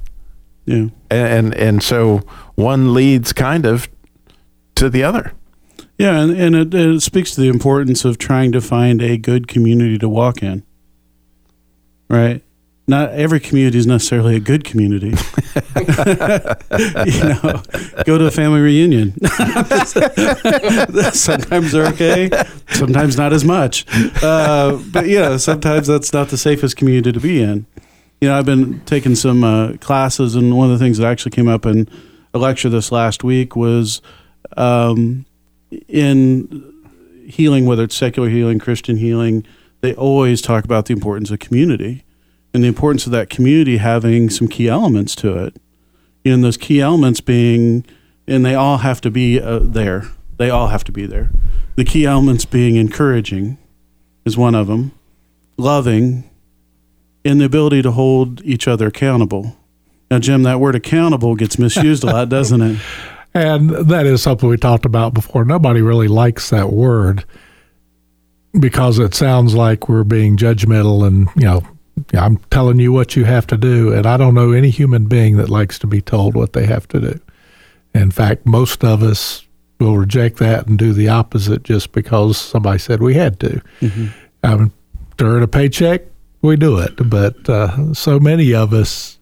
Yeah. 0.66 0.88
And 1.10 1.54
and 1.56 1.84
so 1.84 2.20
one 2.56 2.94
leads 2.94 3.34
kind 3.34 3.66
of 3.66 3.88
to 4.76 4.90
the 4.90 5.04
other. 5.04 5.34
Yeah, 5.98 6.20
and, 6.20 6.36
and 6.38 6.56
it, 6.56 6.74
it 6.74 7.02
speaks 7.02 7.34
to 7.36 7.42
the 7.42 7.48
importance 7.48 8.04
of 8.04 8.18
trying 8.18 8.52
to 8.52 8.60
find 8.60 9.02
a 9.02 9.18
good 9.18 9.48
community 9.48 9.98
to 10.00 10.10
walk 10.10 10.44
in. 10.44 10.64
Right? 12.10 12.44
Not 12.88 13.14
every 13.14 13.40
community 13.40 13.80
is 13.80 13.88
necessarily 13.88 14.36
a 14.36 14.40
good 14.40 14.64
community. 14.64 15.08
you 17.06 17.24
know, 17.24 17.64
go 18.06 18.18
to 18.18 18.26
a 18.26 18.32
family 18.32 18.60
reunion. 18.60 19.20
sometimes 21.14 21.72
they're 21.72 21.88
okay, 21.88 22.30
sometimes 22.70 23.18
not 23.18 23.34
as 23.34 23.44
much. 23.44 23.86
Uh, 24.22 24.78
but 24.92 25.08
you 25.08 25.18
know, 25.18 25.38
sometimes 25.38 25.88
that's 25.88 26.14
not 26.14 26.30
the 26.30 26.38
safest 26.38 26.78
community 26.78 27.12
to 27.12 27.20
be 27.20 27.42
in. 27.42 27.66
You 28.26 28.32
know, 28.32 28.40
I've 28.40 28.46
been 28.48 28.80
taking 28.86 29.14
some 29.14 29.44
uh, 29.44 29.74
classes, 29.74 30.34
and 30.34 30.58
one 30.58 30.72
of 30.72 30.80
the 30.80 30.84
things 30.84 30.98
that 30.98 31.06
actually 31.06 31.34
came 31.34 31.48
up 31.48 31.64
in 31.64 31.88
a 32.34 32.40
lecture 32.40 32.70
this 32.70 32.92
last 32.92 33.24
week 33.24 33.56
was 33.56 34.02
um, 34.58 35.28
in 35.88 36.84
healing, 37.28 37.68
whether 37.68 37.84
it's 37.84 37.94
secular 37.94 38.28
healing, 38.28 38.58
Christian 38.58 38.98
healing, 38.98 39.46
they 39.82 39.94
always 39.94 40.42
talk 40.42 40.66
about 40.66 40.88
the 40.88 40.94
importance 40.94 41.30
of 41.30 41.38
community 41.38 42.04
and 42.52 42.64
the 42.64 42.68
importance 42.68 43.06
of 43.06 43.12
that 43.12 43.30
community 43.30 43.78
having 43.78 44.32
some 44.32 44.48
key 44.48 44.68
elements 44.68 45.14
to 45.18 45.38
it. 45.46 45.58
And 46.26 46.44
those 46.44 46.58
key 46.58 46.82
elements 46.82 47.22
being, 47.22 47.86
and 48.28 48.44
they 48.44 48.56
all 48.56 48.80
have 48.80 49.02
to 49.02 49.12
be 49.12 49.40
uh, 49.40 49.60
there. 49.60 50.08
They 50.38 50.50
all 50.50 50.70
have 50.70 50.84
to 50.86 50.92
be 50.92 51.06
there. 51.06 51.30
The 51.76 51.86
key 51.86 52.08
elements 52.08 52.46
being 52.46 52.76
encouraging 52.76 53.60
is 54.26 54.36
one 54.36 54.56
of 54.56 54.66
them, 54.66 54.94
loving, 55.58 56.28
and 57.26 57.42
the 57.42 57.46
ability 57.46 57.82
to 57.82 57.92
hold 57.92 58.42
each 58.44 58.68
other 58.68 58.88
accountable. 58.88 59.58
Now, 60.10 60.20
Jim, 60.20 60.44
that 60.44 60.60
word 60.60 60.76
accountable 60.76 61.36
gets 61.36 61.58
misused 61.58 62.04
a 62.04 62.08
lot, 62.08 62.30
doesn't 62.30 62.62
it? 62.62 62.80
And 63.38 63.70
that 63.72 64.06
is 64.06 64.24
something 64.24 64.48
we 64.48 64.56
talked 64.56 64.86
about 64.86 65.14
before. 65.14 65.44
Nobody 65.44 65.82
really 65.82 66.08
likes 66.08 66.52
that 66.52 66.72
word 66.72 67.26
because 68.58 68.98
it 68.98 69.14
sounds 69.14 69.54
like 69.54 69.90
we're 69.90 70.06
being 70.06 70.38
judgmental 70.38 71.06
and, 71.06 71.28
you 71.36 71.44
know, 71.44 71.62
I'm 72.14 72.38
telling 72.50 72.80
you 72.80 72.94
what 72.94 73.18
you 73.18 73.26
have 73.26 73.46
to 73.48 73.58
do. 73.58 73.92
And 73.92 74.06
I 74.06 74.16
don't 74.16 74.36
know 74.36 74.54
any 74.54 74.70
human 74.70 75.08
being 75.08 75.36
that 75.36 75.50
likes 75.50 75.78
to 75.80 75.88
be 75.88 76.00
told 76.00 76.34
what 76.34 76.54
they 76.54 76.66
have 76.66 76.88
to 76.88 77.02
do. 77.02 77.20
In 77.94 78.10
fact, 78.10 78.46
most 78.46 78.86
of 78.86 79.04
us 79.04 79.46
will 79.82 79.98
reject 79.98 80.38
that 80.38 80.68
and 80.68 80.80
do 80.80 80.94
the 80.94 81.10
opposite 81.10 81.64
just 81.64 81.92
because 81.92 82.38
somebody 82.38 82.80
said 82.80 83.02
we 83.02 83.16
had 83.16 83.38
to. 83.42 83.62
Mm-hmm. 83.82 84.08
Um, 84.44 84.72
to 85.18 85.26
earn 85.26 85.44
a 85.44 85.48
paycheck, 85.48 86.04
we 86.46 86.56
do 86.56 86.78
it. 86.80 87.10
But 87.10 87.50
uh, 87.50 87.94
so 87.94 88.20
many 88.20 88.54
of 88.54 88.74
us 88.74 89.20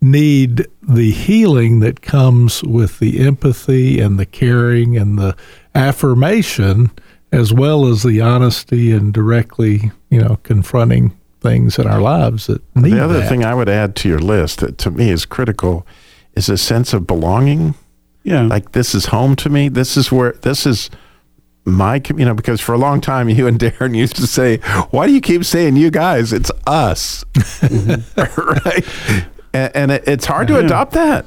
need 0.00 0.66
the 0.82 1.10
healing 1.10 1.80
that 1.80 2.02
comes 2.02 2.62
with 2.62 2.98
the 2.98 3.20
empathy 3.20 3.98
and 4.00 4.18
the 4.18 4.26
caring 4.26 4.96
and 4.96 5.18
the 5.18 5.34
affirmation 5.74 6.90
as 7.32 7.52
well 7.52 7.86
as 7.86 8.02
the 8.02 8.20
honesty 8.20 8.92
and 8.92 9.12
directly 9.12 9.90
you 10.10 10.20
know 10.20 10.36
confronting 10.42 11.16
things 11.40 11.78
in 11.78 11.86
our 11.86 12.00
lives 12.00 12.46
that 12.46 12.62
need 12.76 12.92
the 12.92 13.02
other 13.02 13.20
that. 13.20 13.28
thing 13.28 13.44
i 13.44 13.54
would 13.54 13.68
add 13.68 13.96
to 13.96 14.08
your 14.08 14.18
list 14.18 14.60
that 14.60 14.76
to 14.78 14.90
me 14.90 15.10
is 15.10 15.24
critical 15.24 15.86
is 16.34 16.48
a 16.48 16.58
sense 16.58 16.92
of 16.92 17.06
belonging 17.06 17.74
Yeah. 18.22 18.42
like 18.42 18.72
this 18.72 18.94
is 18.94 19.06
home 19.06 19.34
to 19.36 19.48
me 19.48 19.68
this 19.68 19.96
is 19.96 20.12
where 20.12 20.32
this 20.42 20.66
is 20.66 20.90
my 21.66 22.00
you 22.16 22.24
know 22.24 22.32
because 22.32 22.60
for 22.60 22.74
a 22.74 22.78
long 22.78 23.00
time 23.00 23.28
you 23.28 23.46
and 23.46 23.58
darren 23.58 23.94
used 23.94 24.14
to 24.14 24.26
say 24.26 24.58
why 24.90 25.06
do 25.06 25.12
you 25.12 25.20
keep 25.20 25.44
saying 25.44 25.76
you 25.76 25.90
guys 25.90 26.32
it's 26.32 26.50
us 26.66 27.24
right 28.16 28.86
and, 29.52 29.74
and 29.74 29.90
it, 29.90 30.04
it's 30.06 30.24
hard 30.24 30.46
to 30.46 30.58
adopt 30.58 30.92
that 30.92 31.26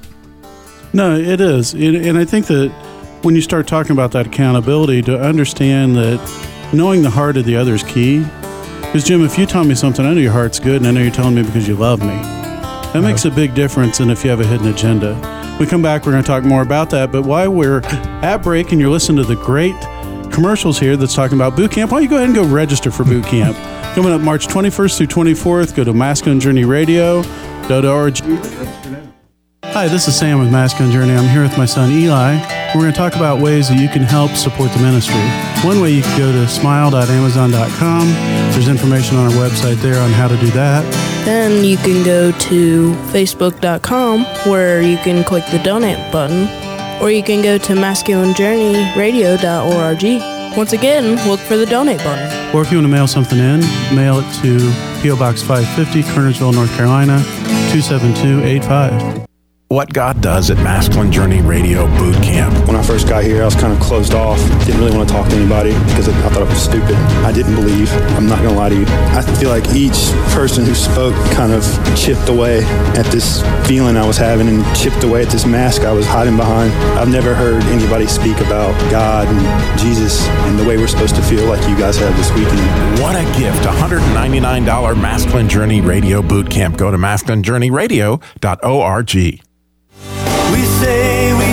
No, 0.93 1.15
it 1.15 1.39
is. 1.39 1.73
It, 1.75 1.95
and 2.07 2.17
I 2.17 2.25
think 2.25 2.47
that 2.47 2.69
when 3.21 3.35
you 3.35 3.41
start 3.41 3.67
talking 3.67 3.91
about 3.91 4.11
that 4.13 4.25
accountability, 4.27 5.03
to 5.03 5.19
understand 5.19 5.95
that 5.97 6.19
knowing 6.73 7.03
the 7.03 7.11
heart 7.11 7.37
of 7.37 7.45
the 7.45 7.55
other 7.55 7.75
is 7.75 7.83
key. 7.83 8.25
Because, 8.81 9.03
Jim, 9.03 9.23
if 9.23 9.37
you 9.37 9.45
tell 9.45 9.63
me 9.63 9.75
something, 9.75 10.03
I 10.03 10.13
know 10.13 10.19
your 10.19 10.31
heart's 10.31 10.59
good, 10.59 10.77
and 10.77 10.87
I 10.87 10.91
know 10.91 11.01
you're 11.01 11.11
telling 11.11 11.35
me 11.35 11.43
because 11.43 11.67
you 11.67 11.75
love 11.75 12.01
me. 12.01 12.15
That 12.93 13.01
makes 13.03 13.25
a 13.25 13.29
big 13.29 13.53
difference 13.53 13.99
than 13.99 14.09
if 14.09 14.23
you 14.23 14.31
have 14.31 14.39
a 14.39 14.47
hidden 14.47 14.67
agenda. 14.67 15.13
We 15.59 15.67
come 15.67 15.83
back, 15.83 16.05
we're 16.07 16.13
going 16.13 16.23
to 16.23 16.27
talk 16.27 16.43
more 16.43 16.63
about 16.63 16.89
that. 16.89 17.11
But 17.11 17.23
while 17.23 17.51
we're 17.51 17.81
at 18.23 18.37
break 18.37 18.71
and 18.71 18.81
you're 18.81 18.89
listening 18.89 19.17
to 19.23 19.35
the 19.35 19.39
great 19.43 19.75
commercials 20.39 20.79
here 20.79 20.95
that's 20.95 21.13
talking 21.13 21.37
about 21.37 21.53
boot 21.53 21.69
camp, 21.69 21.91
why 21.91 21.97
don't 21.97 22.03
you 22.03 22.09
go 22.09 22.15
ahead 22.15 22.29
and 22.29 22.35
go 22.35 22.45
register 22.45 22.89
for 22.89 23.03
boot 23.03 23.25
camp? 23.25 23.57
Coming 23.95 24.13
up 24.13 24.21
March 24.21 24.47
21st 24.47 24.97
through 24.97 25.07
24th, 25.07 25.75
go 25.75 25.83
to 25.83 25.91
Masculine 25.91 26.39
Journey 26.39 26.63
Radio.org. 26.63 28.17
Hi, 29.65 29.89
this 29.89 30.07
is 30.07 30.17
Sam 30.17 30.39
with 30.39 30.49
Masculine 30.49 30.93
Journey. 30.93 31.11
I'm 31.11 31.27
here 31.27 31.41
with 31.41 31.57
my 31.57 31.65
son 31.65 31.91
Eli. 31.91 32.37
We're 32.73 32.81
going 32.81 32.93
to 32.93 32.97
talk 32.97 33.15
about 33.15 33.41
ways 33.41 33.67
that 33.67 33.81
you 33.81 33.89
can 33.89 34.03
help 34.03 34.31
support 34.31 34.71
the 34.71 34.79
ministry. 34.79 35.19
One 35.67 35.81
way 35.81 35.91
you 35.91 36.03
can 36.03 36.17
go 36.17 36.31
to 36.31 36.47
smile.amazon.com. 36.47 38.07
There's 38.53 38.69
information 38.69 39.17
on 39.17 39.25
our 39.25 39.37
website 39.37 39.75
there 39.81 40.01
on 40.01 40.11
how 40.11 40.29
to 40.29 40.37
do 40.37 40.47
that. 40.51 40.85
Then 41.25 41.65
you 41.65 41.75
can 41.75 42.05
go 42.05 42.31
to 42.31 42.93
facebook.com 43.11 44.23
where 44.49 44.81
you 44.81 44.95
can 44.99 45.25
click 45.25 45.43
the 45.51 45.59
donate 45.59 46.13
button, 46.13 46.47
or 47.01 47.11
you 47.11 47.23
can 47.23 47.41
go 47.41 47.57
to 47.57 47.73
masculinejourneyradio.org. 47.73 50.57
Once 50.57 50.73
again, 50.73 51.15
look 51.29 51.39
for 51.39 51.55
the 51.57 51.65
donate 51.65 51.99
button. 51.99 52.55
Or 52.55 52.61
if 52.61 52.71
you 52.71 52.77
want 52.77 52.85
to 52.85 52.91
mail 52.91 53.07
something 53.07 53.37
in, 53.37 53.59
mail 53.95 54.19
it 54.19 54.33
to 54.41 54.57
P.O. 55.01 55.15
Box 55.17 55.41
550, 55.41 56.03
Kernersville, 56.11 56.53
North 56.53 56.75
Carolina, 56.75 57.19
27285. 57.71 59.28
What 59.69 59.93
god 59.93 60.19
does 60.19 60.49
at 60.49 60.57
masculine 60.57 61.11
journey 61.11 61.41
radio 61.41 61.85
boot 61.99 62.15
camp 62.23 62.51
When 62.67 62.75
I 62.75 62.81
first 62.83 63.07
got 63.07 63.23
here, 63.23 63.43
I 63.43 63.45
was 63.45 63.55
kind 63.55 63.71
of 63.73 63.79
closed 63.79 64.13
off. 64.13 64.37
Didn't 64.65 64.79
really 64.79 64.95
want 64.95 65.09
to 65.09 65.15
talk 65.15 65.27
to 65.29 65.35
anybody 65.35 65.73
because 65.89 66.07
I 66.07 66.13
thought 66.29 66.41
it 66.41 66.47
was 66.47 66.61
stupid. 66.61 66.95
I 67.25 67.31
didn't 67.31 67.55
believe. 67.55 67.91
I'm 68.13 68.27
not 68.27 68.37
going 68.39 68.49
to 68.49 68.55
lie 68.55 68.69
to 68.69 68.75
you. 68.75 68.85
I 68.87 69.21
feel 69.39 69.49
like 69.49 69.73
each 69.73 70.11
person 70.33 70.65
who 70.65 70.75
spoke 70.75 71.15
kind 71.33 71.51
of 71.51 71.63
chipped 71.95 72.29
away 72.29 72.63
at 72.97 73.05
this 73.07 73.41
feeling 73.67 73.97
I 73.97 74.05
was 74.05 74.17
having 74.17 74.47
and 74.47 74.63
chipped 74.75 75.03
away 75.03 75.23
at 75.23 75.29
this 75.29 75.45
mask 75.45 75.81
I 75.83 75.91
was 75.91 76.05
hiding 76.05 76.37
behind. 76.37 76.71
I've 76.97 77.09
never 77.09 77.33
heard 77.33 77.63
anybody 77.63 78.05
speak 78.07 78.39
about 78.41 78.73
God 78.91 79.27
and 79.27 79.79
Jesus 79.79 80.27
and 80.45 80.59
the 80.59 80.67
way 80.67 80.77
we're 80.77 80.87
supposed 80.87 81.15
to 81.15 81.21
feel 81.23 81.45
like 81.45 81.61
you 81.67 81.75
guys 81.77 81.97
have 81.97 82.15
this 82.17 82.31
weekend. 82.33 82.59
What 83.01 83.15
a 83.15 83.23
gift. 83.39 83.63
$199 83.63 85.01
Masculine 85.01 85.49
Journey 85.49 85.81
Radio 85.81 86.21
Boot 86.21 86.47
Camp. 86.49 86.77
Go 86.77 86.91
to 86.91 86.97
masculinejourneyradio.org. 86.97 89.39
We 90.51 90.65
say 90.65 91.33
we 91.33 91.48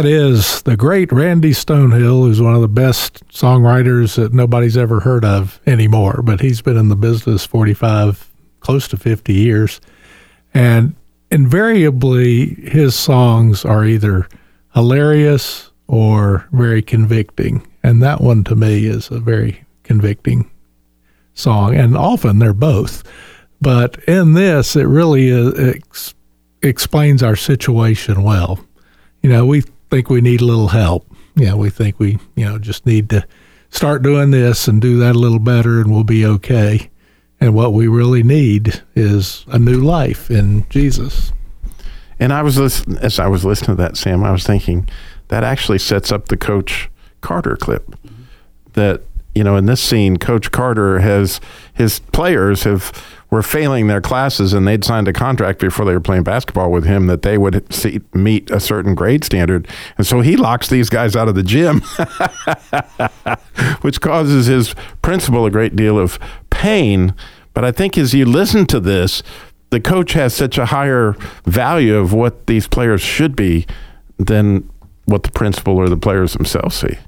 That 0.00 0.08
is 0.08 0.62
the 0.62 0.78
great 0.78 1.12
Randy 1.12 1.50
Stonehill, 1.50 2.24
who's 2.24 2.40
one 2.40 2.54
of 2.54 2.62
the 2.62 2.68
best 2.68 3.22
songwriters 3.28 4.16
that 4.16 4.32
nobody's 4.32 4.78
ever 4.78 5.00
heard 5.00 5.26
of 5.26 5.60
anymore. 5.66 6.22
But 6.24 6.40
he's 6.40 6.62
been 6.62 6.78
in 6.78 6.88
the 6.88 6.96
business 6.96 7.44
45, 7.44 8.26
close 8.60 8.88
to 8.88 8.96
50 8.96 9.34
years. 9.34 9.78
And 10.54 10.94
invariably, 11.30 12.54
his 12.66 12.94
songs 12.94 13.66
are 13.66 13.84
either 13.84 14.26
hilarious 14.72 15.70
or 15.86 16.48
very 16.50 16.80
convicting. 16.80 17.68
And 17.82 18.02
that 18.02 18.22
one 18.22 18.42
to 18.44 18.56
me 18.56 18.86
is 18.86 19.10
a 19.10 19.20
very 19.20 19.64
convicting 19.82 20.50
song. 21.34 21.74
And 21.74 21.94
often 21.94 22.38
they're 22.38 22.54
both. 22.54 23.04
But 23.60 24.02
in 24.04 24.32
this, 24.32 24.76
it 24.76 24.84
really 24.84 25.28
is, 25.28 25.74
ex- 25.74 26.14
explains 26.62 27.22
our 27.22 27.36
situation 27.36 28.22
well. 28.22 28.60
You 29.20 29.28
know, 29.28 29.44
we 29.44 29.62
think 29.90 30.08
we 30.08 30.20
need 30.20 30.40
a 30.40 30.44
little 30.44 30.68
help. 30.68 31.06
Know, 31.36 31.56
we 31.56 31.70
think 31.70 31.98
we, 31.98 32.18
you 32.34 32.44
know, 32.44 32.58
just 32.58 32.86
need 32.86 33.08
to 33.10 33.26
start 33.70 34.02
doing 34.02 34.30
this 34.30 34.68
and 34.68 34.80
do 34.80 34.98
that 34.98 35.14
a 35.14 35.18
little 35.18 35.38
better 35.38 35.80
and 35.80 35.90
we'll 35.90 36.04
be 36.04 36.24
okay. 36.26 36.90
And 37.40 37.54
what 37.54 37.72
we 37.72 37.88
really 37.88 38.22
need 38.22 38.82
is 38.94 39.44
a 39.48 39.58
new 39.58 39.80
life 39.80 40.30
in 40.30 40.68
Jesus. 40.68 41.32
And 42.18 42.32
I 42.32 42.42
was 42.42 42.58
listen- 42.58 42.98
as 42.98 43.18
I 43.18 43.26
was 43.28 43.44
listening 43.44 43.76
to 43.76 43.82
that, 43.82 43.96
Sam, 43.96 44.22
I 44.22 44.32
was 44.32 44.44
thinking 44.44 44.88
that 45.28 45.42
actually 45.42 45.78
sets 45.78 46.12
up 46.12 46.28
the 46.28 46.36
Coach 46.36 46.90
Carter 47.22 47.56
clip. 47.56 47.96
That 48.74 49.02
you 49.34 49.44
know, 49.44 49.56
in 49.56 49.66
this 49.66 49.80
scene, 49.80 50.16
Coach 50.16 50.50
Carter 50.50 51.00
has 51.00 51.40
his 51.74 52.00
players 52.00 52.64
have 52.64 52.92
were 53.30 53.42
failing 53.42 53.86
their 53.86 54.00
classes, 54.00 54.52
and 54.52 54.66
they'd 54.66 54.84
signed 54.84 55.06
a 55.06 55.12
contract 55.12 55.60
before 55.60 55.84
they 55.84 55.92
were 55.92 56.00
playing 56.00 56.24
basketball 56.24 56.70
with 56.70 56.84
him 56.84 57.06
that 57.06 57.22
they 57.22 57.38
would 57.38 57.72
see, 57.72 58.00
meet 58.12 58.50
a 58.50 58.58
certain 58.58 58.94
grade 58.94 59.24
standard, 59.24 59.68
and 59.96 60.06
so 60.06 60.20
he 60.20 60.36
locks 60.36 60.68
these 60.68 60.90
guys 60.90 61.14
out 61.14 61.28
of 61.28 61.36
the 61.36 61.42
gym, 61.42 61.80
which 63.82 64.00
causes 64.00 64.46
his 64.46 64.74
principal 65.00 65.46
a 65.46 65.50
great 65.50 65.76
deal 65.76 65.98
of 65.98 66.18
pain. 66.50 67.14
But 67.54 67.64
I 67.64 67.70
think 67.70 67.96
as 67.96 68.14
you 68.14 68.24
listen 68.24 68.66
to 68.66 68.80
this, 68.80 69.22
the 69.70 69.80
coach 69.80 70.14
has 70.14 70.34
such 70.34 70.58
a 70.58 70.66
higher 70.66 71.14
value 71.44 71.96
of 71.96 72.12
what 72.12 72.48
these 72.48 72.66
players 72.66 73.00
should 73.00 73.36
be 73.36 73.66
than 74.18 74.68
what 75.04 75.22
the 75.22 75.30
principal 75.30 75.76
or 75.76 75.88
the 75.88 75.96
players 75.96 76.32
themselves 76.32 76.76
see. 76.76 76.98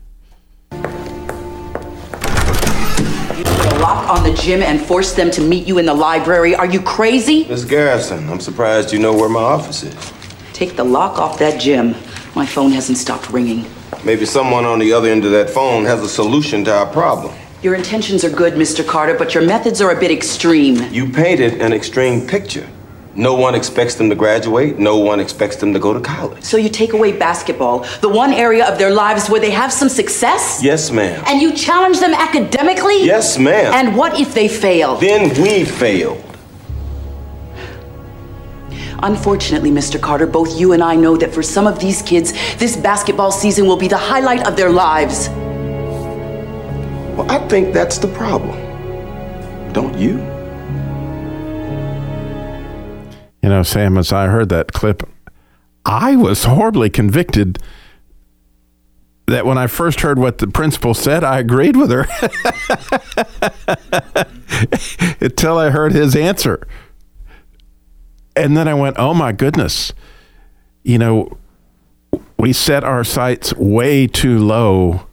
Lock 3.82 4.08
on 4.08 4.22
the 4.22 4.32
gym 4.32 4.62
and 4.62 4.80
force 4.80 5.12
them 5.12 5.28
to 5.28 5.40
meet 5.40 5.66
you 5.66 5.78
in 5.78 5.86
the 5.86 5.92
library. 5.92 6.54
Are 6.54 6.66
you 6.66 6.80
crazy? 6.80 7.44
Miss 7.48 7.64
Garrison, 7.64 8.30
I'm 8.30 8.38
surprised 8.38 8.92
you 8.92 9.00
know 9.00 9.12
where 9.12 9.28
my 9.28 9.42
office 9.42 9.82
is. 9.82 10.12
Take 10.52 10.76
the 10.76 10.84
lock 10.84 11.18
off 11.18 11.36
that 11.40 11.60
gym. 11.60 11.96
My 12.36 12.46
phone 12.46 12.70
hasn't 12.70 12.96
stopped 12.96 13.30
ringing. 13.30 13.66
Maybe 14.04 14.24
someone 14.24 14.64
on 14.64 14.78
the 14.78 14.92
other 14.92 15.08
end 15.08 15.24
of 15.24 15.32
that 15.32 15.50
phone 15.50 15.84
has 15.84 16.00
a 16.00 16.08
solution 16.08 16.64
to 16.66 16.72
our 16.72 16.86
problem. 16.86 17.34
Your 17.60 17.74
intentions 17.74 18.24
are 18.24 18.30
good, 18.30 18.54
Mr. 18.54 18.86
Carter, 18.86 19.18
but 19.18 19.34
your 19.34 19.44
methods 19.44 19.80
are 19.80 19.90
a 19.90 19.98
bit 19.98 20.12
extreme. 20.12 20.76
You 20.92 21.10
painted 21.10 21.60
an 21.60 21.72
extreme 21.72 22.26
picture. 22.26 22.68
No 23.14 23.34
one 23.34 23.54
expects 23.54 23.96
them 23.96 24.08
to 24.08 24.14
graduate, 24.14 24.78
no 24.78 24.96
one 24.96 25.20
expects 25.20 25.56
them 25.56 25.74
to 25.74 25.78
go 25.78 25.92
to 25.92 26.00
college. 26.00 26.42
So 26.42 26.56
you 26.56 26.70
take 26.70 26.94
away 26.94 27.12
basketball, 27.12 27.80
the 28.00 28.08
one 28.08 28.32
area 28.32 28.66
of 28.66 28.78
their 28.78 28.90
lives 28.90 29.28
where 29.28 29.40
they 29.40 29.50
have 29.50 29.70
some 29.70 29.90
success? 29.90 30.62
Yes, 30.62 30.90
ma'am. 30.90 31.22
And 31.26 31.42
you 31.42 31.52
challenge 31.52 32.00
them 32.00 32.14
academically? 32.14 33.04
Yes, 33.04 33.38
ma'am. 33.38 33.74
And 33.74 33.96
what 33.96 34.18
if 34.18 34.32
they 34.32 34.48
fail? 34.48 34.96
Then 34.96 35.28
we 35.42 35.64
failed. 35.66 36.24
Unfortunately, 39.02 39.70
Mr. 39.70 40.00
Carter, 40.00 40.26
both 40.26 40.58
you 40.58 40.72
and 40.72 40.82
I 40.82 40.96
know 40.96 41.16
that 41.16 41.34
for 41.34 41.42
some 41.42 41.66
of 41.66 41.78
these 41.80 42.00
kids, 42.02 42.32
this 42.56 42.76
basketball 42.76 43.32
season 43.32 43.66
will 43.66 43.76
be 43.76 43.88
the 43.88 43.96
highlight 43.98 44.46
of 44.46 44.56
their 44.56 44.70
lives. 44.70 45.28
Well, 47.18 47.30
I 47.30 47.46
think 47.48 47.74
that's 47.74 47.98
the 47.98 48.08
problem. 48.08 48.56
Don't 49.72 49.98
you? 49.98 50.31
You 53.42 53.48
know, 53.48 53.62
Sam, 53.62 53.98
as 53.98 54.12
I 54.12 54.26
heard 54.26 54.48
that 54.50 54.72
clip, 54.72 55.02
I 55.84 56.14
was 56.16 56.44
horribly 56.44 56.90
convicted 56.90 57.58
that 59.26 59.46
when 59.46 59.58
I 59.58 59.66
first 59.66 60.00
heard 60.00 60.18
what 60.18 60.38
the 60.38 60.46
principal 60.46 60.94
said, 60.94 61.24
I 61.24 61.38
agreed 61.38 61.76
with 61.76 61.90
her 61.90 62.06
until 65.20 65.58
I 65.58 65.70
heard 65.70 65.92
his 65.92 66.14
answer. 66.14 66.66
And 68.36 68.56
then 68.56 68.68
I 68.68 68.74
went, 68.74 68.96
oh 68.98 69.14
my 69.14 69.32
goodness. 69.32 69.92
You 70.84 70.98
know, 70.98 71.36
we 72.38 72.52
set 72.52 72.84
our 72.84 73.04
sights 73.04 73.54
way 73.54 74.06
too 74.06 74.38
low. 74.38 75.06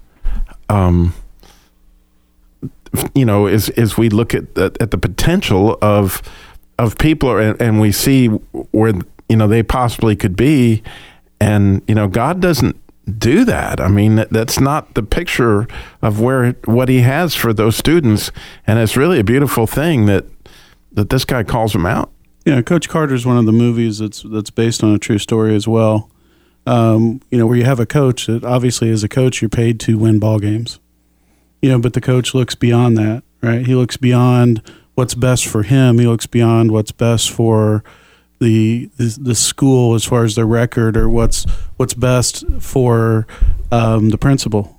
Um, 0.68 1.14
you 3.14 3.26
know, 3.26 3.46
as 3.46 3.70
as 3.70 3.98
we 3.98 4.10
look 4.10 4.34
at 4.34 4.56
the, 4.56 4.76
at 4.80 4.92
the 4.92 4.98
potential 4.98 5.78
of 5.82 6.22
of 6.80 6.98
people, 6.98 7.38
and, 7.38 7.62
and 7.62 7.80
we 7.80 7.92
see 7.92 8.28
where 8.28 8.94
you 9.28 9.36
know 9.36 9.48
they 9.48 9.62
possibly 9.62 10.16
could 10.16 10.36
be, 10.36 10.82
and 11.40 11.84
you 11.88 11.94
know, 11.94 12.08
God 12.08 12.40
doesn't 12.40 12.78
do 13.18 13.44
that. 13.46 13.80
I 13.82 13.88
mean, 13.88 14.16
that, 14.16 14.30
that's 14.30 14.60
not 14.60 14.94
the 14.94 15.04
picture 15.04 15.68
of 16.02 16.20
where 16.20 16.54
what 16.66 16.90
He 16.90 17.02
has 17.02 17.36
for 17.36 17.54
those 17.54 17.76
students, 17.76 18.32
and 18.66 18.80
it's 18.80 18.98
really 18.98 19.20
a 19.20 19.24
beautiful 19.24 19.68
thing 19.68 20.06
that 20.08 20.26
that 20.94 21.10
this 21.10 21.26
guy 21.26 21.44
calls 21.44 21.74
them 21.74 21.86
out. 21.86 22.12
Yeah, 22.46 22.62
Coach 22.62 22.90
Carter 22.90 23.14
is 23.14 23.26
one 23.26 23.38
of 23.38 23.46
the 23.46 23.52
movies 23.52 24.00
that's 24.00 24.24
that's 24.24 24.50
based 24.50 24.84
on 24.84 24.96
a 24.96 25.00
true 25.00 25.20
story 25.20 25.56
as 25.56 25.68
well. 25.68 26.10
Um, 26.66 27.22
you 27.30 27.38
know, 27.38 27.46
where 27.46 27.58
you 27.58 27.66
have 27.66 27.80
a 27.80 27.86
coach 27.86 28.28
that 28.28 28.46
obviously, 28.46 28.90
as 28.90 29.04
a 29.04 29.10
coach, 29.10 29.42
you're 29.42 29.50
paid 29.50 29.80
to 29.82 29.98
win 29.98 30.20
ball 30.20 30.40
games. 30.40 30.80
You 31.62 31.72
know, 31.72 31.80
but 31.80 31.92
the 31.92 32.02
coach 32.02 32.34
looks 32.34 32.56
beyond 32.56 32.98
that, 32.98 33.24
right? 33.42 33.66
He 33.66 33.76
looks 33.76 33.98
beyond 33.98 34.62
what's 35.00 35.16
best 35.16 35.48
for 35.48 35.64
him. 35.64 35.98
He 35.98 36.06
looks 36.06 36.28
beyond 36.28 36.74
what's 36.74 36.92
best 36.92 37.32
for 37.32 37.86
the 38.40 38.90
the, 38.98 39.18
the 39.22 39.34
school 39.34 39.96
as 39.96 40.04
far 40.04 40.26
as 40.26 40.36
their 40.36 40.46
record 40.46 40.98
or 40.98 41.08
what's 41.08 41.46
what's 41.78 41.94
best 41.94 42.44
for 42.60 43.26
um, 43.72 44.10
the 44.10 44.18
principal, 44.18 44.78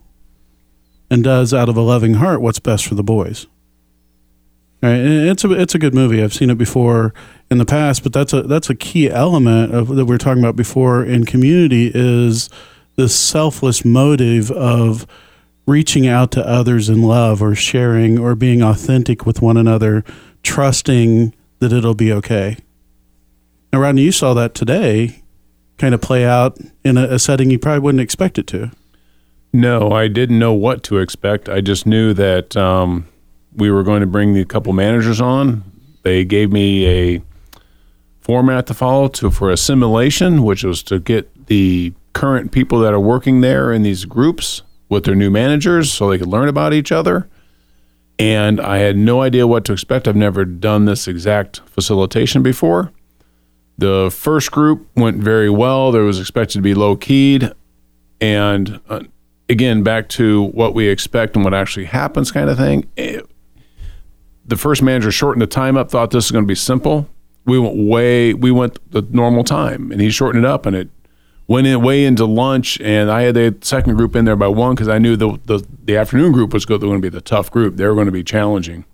and 1.11 1.25
does 1.25 1.55
out 1.55 1.71
of 1.71 1.77
a 1.79 1.81
loving 1.81 2.15
heart 2.15 2.43
what's 2.43 2.59
best 2.59 2.87
for 2.87 2.95
the 2.95 3.03
boys. 3.03 3.47
Right, 4.83 4.91
and 4.91 5.29
it's 5.29 5.43
a 5.43 5.53
it's 5.53 5.75
a 5.75 5.79
good 5.79 5.95
movie. 5.95 6.23
I've 6.23 6.35
seen 6.35 6.51
it 6.51 6.59
before 6.59 7.15
in 7.51 7.57
the 7.57 7.65
past, 7.65 8.03
but 8.03 8.13
that's 8.13 8.35
a 8.35 8.43
that's 8.43 8.69
a 8.69 8.75
key 8.75 9.09
element 9.09 9.75
of 9.75 9.89
that 9.89 10.05
we 10.05 10.13
were 10.13 10.19
talking 10.19 10.43
about 10.43 10.55
before 10.55 11.03
in 11.03 11.25
community 11.25 11.91
is 11.95 12.51
this 12.97 13.19
selfless 13.19 13.87
motive 13.87 14.51
of 14.51 15.07
reaching 15.67 16.07
out 16.07 16.31
to 16.33 16.47
others 16.47 16.89
in 16.89 17.03
love 17.03 17.43
or 17.43 17.55
sharing 17.55 18.19
or 18.19 18.35
being 18.35 18.63
authentic 18.63 19.27
with 19.27 19.41
one 19.41 19.57
another, 19.57 20.05
trusting 20.43 21.35
that 21.61 21.73
it'll 21.73 21.95
be 21.95 22.13
okay. 22.13 22.57
Now, 23.73 23.81
Rodney, 23.81 24.03
you 24.03 24.13
saw 24.13 24.35
that 24.35 24.55
today 24.55 25.23
kind 25.79 25.95
of 25.95 26.01
play 26.01 26.25
out 26.25 26.59
in 26.85 26.99
a, 26.99 27.05
a 27.05 27.19
setting 27.19 27.51
you 27.51 27.59
probably 27.59 27.81
wouldn't 27.81 28.03
expect 28.03 28.39
it 28.39 28.47
to. 28.49 28.71
No, 29.53 29.91
I 29.93 30.09
didn't 30.09 30.39
know 30.39 30.53
what 30.53 30.83
to 30.85 30.99
expect. 30.99 31.49
I 31.49 31.61
just 31.61 31.87
knew 31.87 32.13
that 32.15 32.57
um, 32.57 33.09
we 33.55 33.71
were 33.71 33.83
going 33.83 34.01
to 34.01 34.07
bring 34.07 34.35
the 34.35 34.45
couple 34.45 34.73
managers 34.73 35.21
on. 35.21 35.65
They 36.03 36.25
gave 36.25 36.53
me 36.53 36.87
a 36.87 37.23
format 38.21 38.67
to 38.67 38.75
follow 38.75 39.09
to 39.09 39.31
for 39.31 39.51
assimilation, 39.51 40.43
which 40.43 40.63
was 40.63 40.83
to 40.85 41.01
get 41.01 41.47
the 41.47 41.93
current 42.13 42.53
people 42.53 42.79
that 42.81 42.93
are 42.93 43.01
working 43.01 43.41
there 43.41 43.73
in 43.73 43.83
these 43.83 44.05
groups 44.05 44.63
with 44.91 45.05
their 45.05 45.15
new 45.15 45.31
managers 45.31 45.91
so 45.91 46.11
they 46.11 46.19
could 46.19 46.29
learn 46.29 46.49
about 46.49 46.75
each 46.75 46.93
other. 46.93 47.27
And 48.19 48.61
I 48.61 48.79
had 48.79 48.99
no 48.99 49.23
idea 49.23 49.47
what 49.47 49.65
to 49.65 49.73
expect. 49.73 50.07
I've 50.07 50.17
never 50.17 50.45
done 50.45 50.85
this 50.85 51.09
exact 51.09 51.61
facilitation 51.61 52.43
before. 52.43 52.93
The 53.79 54.11
first 54.15 54.51
group 54.51 54.87
went 54.95 55.17
very 55.17 55.49
well. 55.49 55.91
There 55.91 56.03
was 56.03 56.21
expected 56.21 56.59
to 56.59 56.63
be 56.63 56.75
low 56.75 56.97
keyed. 56.97 57.51
And 58.21 58.81
uh, 58.91 59.05
again, 59.49 59.83
back 59.83 60.11
to 60.11 60.43
what 60.43 60.75
we 60.75 60.89
expect 60.89 61.35
and 61.35 61.45
what 61.45 61.55
actually 61.55 61.87
happens 61.87 62.31
kind 62.31 62.51
of 62.51 62.59
thing. 62.59 62.91
It, 62.97 63.25
the 64.45 64.57
first 64.57 64.83
manager 64.83 65.11
shortened 65.11 65.41
the 65.41 65.47
time 65.47 65.79
up, 65.79 65.91
thought 65.91 66.11
this 66.11 66.27
was 66.27 66.33
going 66.33 66.45
to 66.45 66.49
be 66.49 66.55
simple. 66.55 67.09
We 67.47 67.59
went 67.59 67.77
way, 67.77 68.35
we 68.35 68.51
went 68.51 68.79
the 68.91 69.01
normal 69.01 69.45
time, 69.45 69.93
and 69.93 70.01
he 70.01 70.11
shortened 70.11 70.45
it 70.45 70.49
up, 70.49 70.67
and 70.67 70.77
it 70.77 70.91
went 71.51 71.67
in 71.67 71.83
way 71.83 72.05
into 72.05 72.25
lunch. 72.25 72.81
And 72.81 73.11
I 73.11 73.23
had 73.23 73.35
the 73.35 73.57
second 73.61 73.97
group 73.97 74.15
in 74.15 74.25
there 74.25 74.37
by 74.37 74.47
one 74.47 74.77
because 74.77 74.87
I 74.87 74.99
knew 74.99 75.17
the, 75.17 75.39
the 75.47 75.67
the 75.83 75.97
afternoon 75.97 76.31
group 76.31 76.55
was 76.55 76.65
going 76.65 76.81
to 76.81 76.99
be 77.01 77.09
the 77.09 77.21
tough 77.21 77.51
group. 77.51 77.75
They 77.77 77.87
were 77.87 77.95
going 77.95 78.07
to 78.07 78.13
be 78.13 78.23
challenging. 78.23 78.85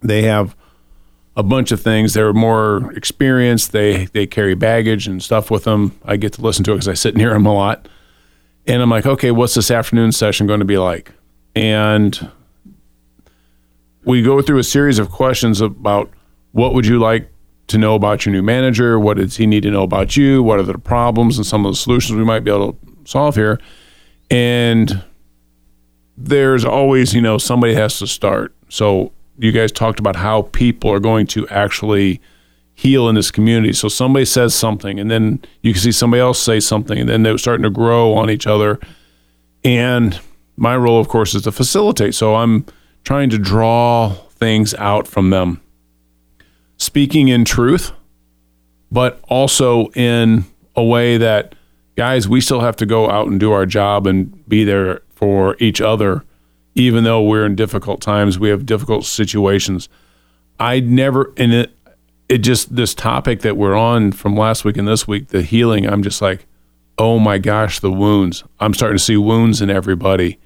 They 0.00 0.22
have 0.22 0.54
a 1.36 1.42
bunch 1.42 1.72
of 1.72 1.82
things. 1.82 2.14
They're 2.14 2.32
more 2.32 2.92
experienced. 2.92 3.72
They 3.72 4.04
they 4.06 4.24
carry 4.28 4.54
baggage 4.54 5.08
and 5.08 5.20
stuff 5.20 5.50
with 5.50 5.64
them. 5.64 5.98
I 6.04 6.16
get 6.16 6.34
to 6.34 6.42
listen 6.42 6.64
to 6.66 6.72
it 6.72 6.76
because 6.76 6.88
I 6.88 6.94
sit 6.94 7.16
near 7.16 7.30
them 7.30 7.44
a 7.44 7.52
lot. 7.52 7.88
And 8.68 8.80
I'm 8.80 8.90
like, 8.90 9.06
okay, 9.06 9.32
what's 9.32 9.54
this 9.54 9.70
afternoon 9.70 10.12
session 10.12 10.46
going 10.46 10.60
to 10.60 10.66
be 10.66 10.78
like? 10.78 11.10
And 11.56 12.30
we 14.04 14.22
go 14.22 14.40
through 14.42 14.58
a 14.58 14.64
series 14.64 15.00
of 15.00 15.10
questions 15.10 15.60
about 15.60 16.08
what 16.52 16.72
would 16.72 16.86
you 16.86 17.00
like 17.00 17.32
to 17.70 17.78
know 17.78 17.94
about 17.94 18.24
your 18.24 18.32
new 18.32 18.42
manager? 18.42 18.98
What 18.98 19.16
does 19.16 19.36
he 19.36 19.46
need 19.46 19.62
to 19.62 19.70
know 19.70 19.82
about 19.82 20.16
you? 20.16 20.42
What 20.42 20.58
are 20.58 20.62
the 20.64 20.78
problems 20.78 21.38
and 21.38 21.46
some 21.46 21.64
of 21.64 21.72
the 21.72 21.76
solutions 21.76 22.16
we 22.18 22.24
might 22.24 22.40
be 22.40 22.50
able 22.50 22.72
to 22.72 22.78
solve 23.04 23.34
here? 23.34 23.60
And 24.30 25.02
there's 26.16 26.64
always, 26.64 27.14
you 27.14 27.20
know, 27.20 27.38
somebody 27.38 27.74
has 27.74 27.98
to 27.98 28.06
start. 28.06 28.54
So 28.68 29.12
you 29.38 29.52
guys 29.52 29.72
talked 29.72 29.98
about 29.98 30.16
how 30.16 30.42
people 30.42 30.90
are 30.92 31.00
going 31.00 31.26
to 31.28 31.48
actually 31.48 32.20
heal 32.74 33.08
in 33.08 33.14
this 33.14 33.30
community. 33.30 33.72
So 33.72 33.88
somebody 33.88 34.24
says 34.24 34.54
something, 34.54 34.98
and 34.98 35.10
then 35.10 35.42
you 35.62 35.72
can 35.72 35.82
see 35.82 35.92
somebody 35.92 36.20
else 36.20 36.38
say 36.38 36.60
something, 36.60 36.98
and 36.98 37.08
then 37.08 37.22
they're 37.22 37.38
starting 37.38 37.64
to 37.64 37.70
grow 37.70 38.14
on 38.14 38.30
each 38.30 38.46
other. 38.46 38.78
And 39.64 40.18
my 40.56 40.76
role, 40.76 41.00
of 41.00 41.08
course, 41.08 41.34
is 41.34 41.42
to 41.42 41.52
facilitate. 41.52 42.14
So 42.14 42.36
I'm 42.36 42.64
trying 43.04 43.30
to 43.30 43.38
draw 43.38 44.14
things 44.30 44.74
out 44.74 45.06
from 45.06 45.30
them. 45.30 45.60
Speaking 46.80 47.28
in 47.28 47.44
truth, 47.44 47.92
but 48.90 49.20
also 49.28 49.88
in 49.90 50.44
a 50.74 50.82
way 50.82 51.18
that, 51.18 51.54
guys, 51.94 52.26
we 52.26 52.40
still 52.40 52.60
have 52.60 52.74
to 52.76 52.86
go 52.86 53.10
out 53.10 53.28
and 53.28 53.38
do 53.38 53.52
our 53.52 53.66
job 53.66 54.06
and 54.06 54.48
be 54.48 54.64
there 54.64 55.02
for 55.10 55.56
each 55.60 55.82
other, 55.82 56.24
even 56.74 57.04
though 57.04 57.22
we're 57.22 57.44
in 57.44 57.54
difficult 57.54 58.00
times. 58.00 58.38
We 58.38 58.48
have 58.48 58.64
difficult 58.64 59.04
situations. 59.04 59.90
I 60.58 60.80
never, 60.80 61.34
and 61.36 61.52
it, 61.52 61.76
it 62.30 62.38
just, 62.38 62.74
this 62.74 62.94
topic 62.94 63.40
that 63.40 63.58
we're 63.58 63.76
on 63.76 64.12
from 64.12 64.34
last 64.34 64.64
week 64.64 64.78
and 64.78 64.88
this 64.88 65.06
week, 65.06 65.28
the 65.28 65.42
healing, 65.42 65.86
I'm 65.86 66.02
just 66.02 66.22
like, 66.22 66.46
oh 66.96 67.18
my 67.18 67.36
gosh, 67.36 67.80
the 67.80 67.92
wounds. 67.92 68.42
I'm 68.58 68.72
starting 68.72 68.96
to 68.96 69.04
see 69.04 69.18
wounds 69.18 69.60
in 69.60 69.68
everybody. 69.68 70.38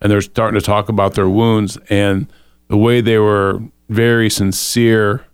And 0.00 0.10
they're 0.10 0.22
starting 0.22 0.58
to 0.58 0.64
talk 0.64 0.88
about 0.88 1.14
their 1.14 1.28
wounds 1.28 1.76
and 1.90 2.26
the 2.68 2.76
way 2.78 3.02
they 3.02 3.18
were 3.18 3.60
very 3.90 4.30
sincere 4.30 5.26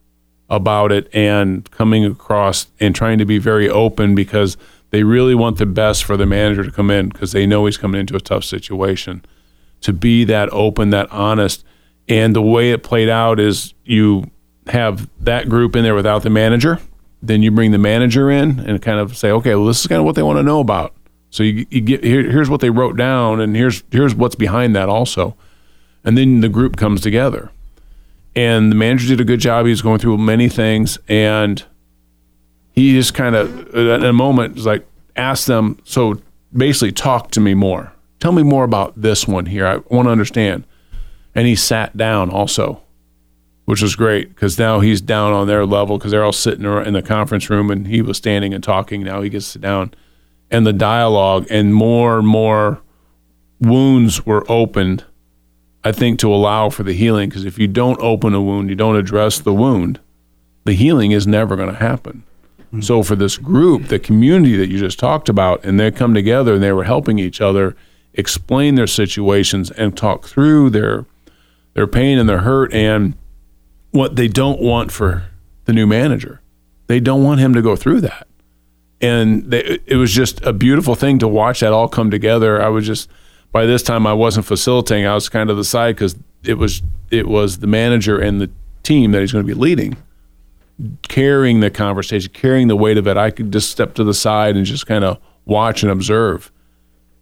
about 0.50 0.90
it 0.90 1.08
and 1.14 1.70
coming 1.70 2.04
across 2.04 2.66
and 2.80 2.94
trying 2.94 3.18
to 3.18 3.24
be 3.24 3.38
very 3.38 3.68
open 3.68 4.14
because 4.14 4.56
they 4.90 5.04
really 5.04 5.34
want 5.34 5.58
the 5.58 5.66
best 5.66 6.04
for 6.04 6.16
the 6.16 6.26
manager 6.26 6.64
to 6.64 6.72
come 6.72 6.90
in 6.90 7.08
because 7.08 7.32
they 7.32 7.46
know 7.46 7.64
he's 7.66 7.76
coming 7.76 8.00
into 8.00 8.16
a 8.16 8.20
tough 8.20 8.44
situation. 8.44 9.24
To 9.82 9.92
be 9.92 10.24
that 10.24 10.52
open, 10.52 10.90
that 10.90 11.10
honest. 11.10 11.64
And 12.08 12.34
the 12.34 12.42
way 12.42 12.72
it 12.72 12.82
played 12.82 13.08
out 13.08 13.38
is 13.38 13.72
you 13.84 14.30
have 14.66 15.08
that 15.20 15.48
group 15.48 15.76
in 15.76 15.84
there 15.84 15.94
without 15.94 16.22
the 16.22 16.30
manager. 16.30 16.80
Then 17.22 17.42
you 17.42 17.50
bring 17.50 17.70
the 17.70 17.78
manager 17.78 18.30
in 18.30 18.58
and 18.60 18.82
kind 18.82 18.98
of 18.98 19.16
say, 19.16 19.30
okay, 19.30 19.54
well, 19.54 19.66
this 19.66 19.80
is 19.80 19.86
kind 19.86 20.00
of 20.00 20.04
what 20.04 20.16
they 20.16 20.22
want 20.22 20.38
to 20.38 20.42
know 20.42 20.60
about. 20.60 20.94
So 21.30 21.44
you, 21.44 21.66
you 21.70 21.80
get 21.80 22.02
here, 22.02 22.28
here's 22.28 22.50
what 22.50 22.60
they 22.60 22.70
wrote 22.70 22.96
down, 22.96 23.40
and 23.40 23.54
here's 23.54 23.84
here's 23.92 24.14
what's 24.14 24.34
behind 24.34 24.74
that 24.74 24.88
also. 24.88 25.36
And 26.02 26.18
then 26.18 26.40
the 26.40 26.48
group 26.48 26.76
comes 26.76 27.00
together. 27.00 27.50
And 28.36 28.70
the 28.70 28.76
manager 28.76 29.08
did 29.08 29.20
a 29.20 29.24
good 29.24 29.40
job. 29.40 29.66
He 29.66 29.70
was 29.70 29.82
going 29.82 29.98
through 29.98 30.18
many 30.18 30.48
things, 30.48 30.98
and 31.08 31.64
he 32.72 32.92
just 32.92 33.14
kind 33.14 33.34
of, 33.34 33.74
in 33.74 34.04
a 34.04 34.12
moment, 34.12 34.54
was 34.54 34.66
like, 34.66 34.86
asked 35.16 35.46
them, 35.46 35.78
so 35.84 36.20
basically, 36.52 36.92
talk 36.92 37.30
to 37.32 37.40
me 37.40 37.54
more. 37.54 37.92
Tell 38.20 38.32
me 38.32 38.42
more 38.42 38.64
about 38.64 39.00
this 39.00 39.26
one 39.26 39.46
here. 39.46 39.66
I 39.66 39.78
want 39.88 40.06
to 40.06 40.12
understand. 40.12 40.64
And 41.34 41.46
he 41.46 41.56
sat 41.56 41.96
down 41.96 42.30
also, 42.30 42.82
which 43.64 43.82
was 43.82 43.96
great 43.96 44.28
because 44.28 44.58
now 44.58 44.80
he's 44.80 45.00
down 45.00 45.32
on 45.32 45.46
their 45.46 45.64
level 45.64 45.96
because 45.98 46.10
they're 46.10 46.24
all 46.24 46.32
sitting 46.32 46.64
in 46.64 46.92
the 46.92 47.02
conference 47.02 47.48
room 47.48 47.70
and 47.70 47.86
he 47.86 48.02
was 48.02 48.16
standing 48.16 48.52
and 48.52 48.62
talking. 48.62 49.02
Now 49.02 49.22
he 49.22 49.30
gets 49.30 49.46
to 49.46 49.50
sit 49.52 49.62
down. 49.62 49.94
And 50.50 50.66
the 50.66 50.72
dialogue 50.72 51.46
and 51.50 51.74
more 51.74 52.18
and 52.18 52.26
more 52.26 52.80
wounds 53.60 54.26
were 54.26 54.44
opened 54.50 55.04
I 55.84 55.92
think, 55.92 56.18
to 56.20 56.32
allow 56.32 56.70
for 56.70 56.82
the 56.82 56.92
healing. 56.92 57.28
Because 57.28 57.44
if 57.44 57.58
you 57.58 57.66
don't 57.66 58.00
open 58.00 58.34
a 58.34 58.42
wound, 58.42 58.68
you 58.68 58.76
don't 58.76 58.96
address 58.96 59.38
the 59.38 59.54
wound, 59.54 60.00
the 60.64 60.74
healing 60.74 61.12
is 61.12 61.26
never 61.26 61.56
going 61.56 61.70
to 61.70 61.78
happen. 61.78 62.24
Mm-hmm. 62.58 62.82
So 62.82 63.02
for 63.02 63.16
this 63.16 63.38
group, 63.38 63.88
the 63.88 63.98
community 63.98 64.56
that 64.56 64.68
you 64.68 64.78
just 64.78 64.98
talked 64.98 65.28
about, 65.28 65.64
and 65.64 65.80
they 65.80 65.90
come 65.90 66.14
together 66.14 66.54
and 66.54 66.62
they 66.62 66.72
were 66.72 66.84
helping 66.84 67.18
each 67.18 67.40
other 67.40 67.76
explain 68.14 68.74
their 68.74 68.86
situations 68.86 69.70
and 69.70 69.96
talk 69.96 70.26
through 70.26 70.70
their 70.70 71.06
their 71.74 71.86
pain 71.86 72.18
and 72.18 72.28
their 72.28 72.38
hurt 72.38 72.72
and 72.74 73.14
what 73.92 74.16
they 74.16 74.28
don't 74.28 74.60
want 74.60 74.90
for 74.90 75.24
the 75.64 75.72
new 75.72 75.86
manager. 75.86 76.40
They 76.88 76.98
don't 76.98 77.22
want 77.22 77.40
him 77.40 77.54
to 77.54 77.62
go 77.62 77.76
through 77.76 78.00
that. 78.02 78.26
And 79.00 79.50
they, 79.50 79.78
it 79.86 79.96
was 79.96 80.12
just 80.12 80.44
a 80.44 80.52
beautiful 80.52 80.94
thing 80.94 81.18
to 81.20 81.28
watch 81.28 81.60
that 81.60 81.72
all 81.72 81.88
come 81.88 82.10
together. 82.10 82.60
I 82.60 82.68
was 82.68 82.86
just 82.86 83.08
by 83.52 83.66
this 83.66 83.82
time 83.82 84.06
I 84.06 84.12
wasn't 84.12 84.46
facilitating. 84.46 85.06
I 85.06 85.14
was 85.14 85.28
kind 85.28 85.50
of 85.50 85.56
the 85.56 85.64
side 85.64 85.96
because 85.96 86.16
it 86.44 86.54
was 86.54 86.82
it 87.10 87.28
was 87.28 87.58
the 87.58 87.66
manager 87.66 88.18
and 88.18 88.40
the 88.40 88.50
team 88.82 89.12
that 89.12 89.20
he's 89.20 89.32
going 89.32 89.44
to 89.44 89.54
be 89.54 89.58
leading, 89.58 89.96
carrying 91.02 91.60
the 91.60 91.70
conversation, 91.70 92.30
carrying 92.32 92.68
the 92.68 92.76
weight 92.76 92.98
of 92.98 93.06
it. 93.06 93.16
I 93.16 93.30
could 93.30 93.52
just 93.52 93.70
step 93.70 93.94
to 93.94 94.04
the 94.04 94.14
side 94.14 94.56
and 94.56 94.64
just 94.64 94.86
kind 94.86 95.04
of 95.04 95.18
watch 95.44 95.82
and 95.82 95.90
observe. 95.90 96.50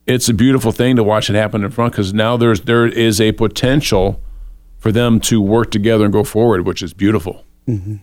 It's 0.06 0.28
a 0.28 0.34
beautiful 0.34 0.72
thing 0.72 0.96
to 0.96 1.04
watch 1.04 1.28
it 1.28 1.36
happen 1.36 1.64
in 1.64 1.70
front 1.70 1.92
because 1.92 2.14
now 2.14 2.36
there's 2.36 2.62
there 2.62 2.86
is 2.86 3.20
a 3.20 3.32
potential 3.32 4.20
for 4.78 4.92
them 4.92 5.20
to 5.20 5.40
work 5.40 5.70
together 5.70 6.04
and 6.04 6.12
go 6.12 6.24
forward, 6.24 6.66
which 6.66 6.82
is 6.82 6.94
beautiful. 6.94 7.44
Mm-hmm. 7.66 7.96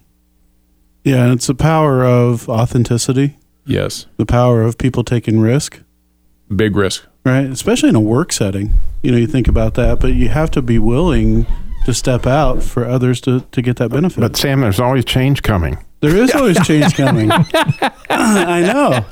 Yeah, 1.03 1.23
and 1.23 1.33
it's 1.33 1.47
the 1.47 1.55
power 1.55 2.03
of 2.03 2.49
authenticity. 2.49 3.38
Yes, 3.65 4.05
the 4.17 4.25
power 4.25 4.61
of 4.63 4.77
people 4.77 5.03
taking 5.03 5.39
risk. 5.39 5.81
Big 6.55 6.75
risk 6.75 7.07
right? 7.25 7.45
Especially 7.45 7.89
in 7.89 7.95
a 7.95 8.01
work 8.01 8.31
setting. 8.31 8.79
You 9.01 9.11
know, 9.11 9.17
you 9.17 9.27
think 9.27 9.47
about 9.47 9.73
that, 9.73 9.99
but 9.99 10.13
you 10.13 10.29
have 10.29 10.51
to 10.51 10.61
be 10.61 10.79
willing 10.79 11.45
to 11.85 11.93
step 11.93 12.25
out 12.25 12.63
for 12.63 12.85
others 12.85 13.19
to, 13.21 13.41
to 13.51 13.61
get 13.61 13.77
that 13.77 13.89
benefit. 13.89 14.21
But 14.21 14.38
Sam, 14.38 14.61
there's 14.61 14.79
always 14.79 15.03
change 15.05 15.41
coming. 15.41 15.77
There 16.05 16.17
is 16.17 16.35
always 16.35 16.67
change 16.67 16.93
coming. 16.97 17.31
I 18.11 18.61
know. 18.61 19.05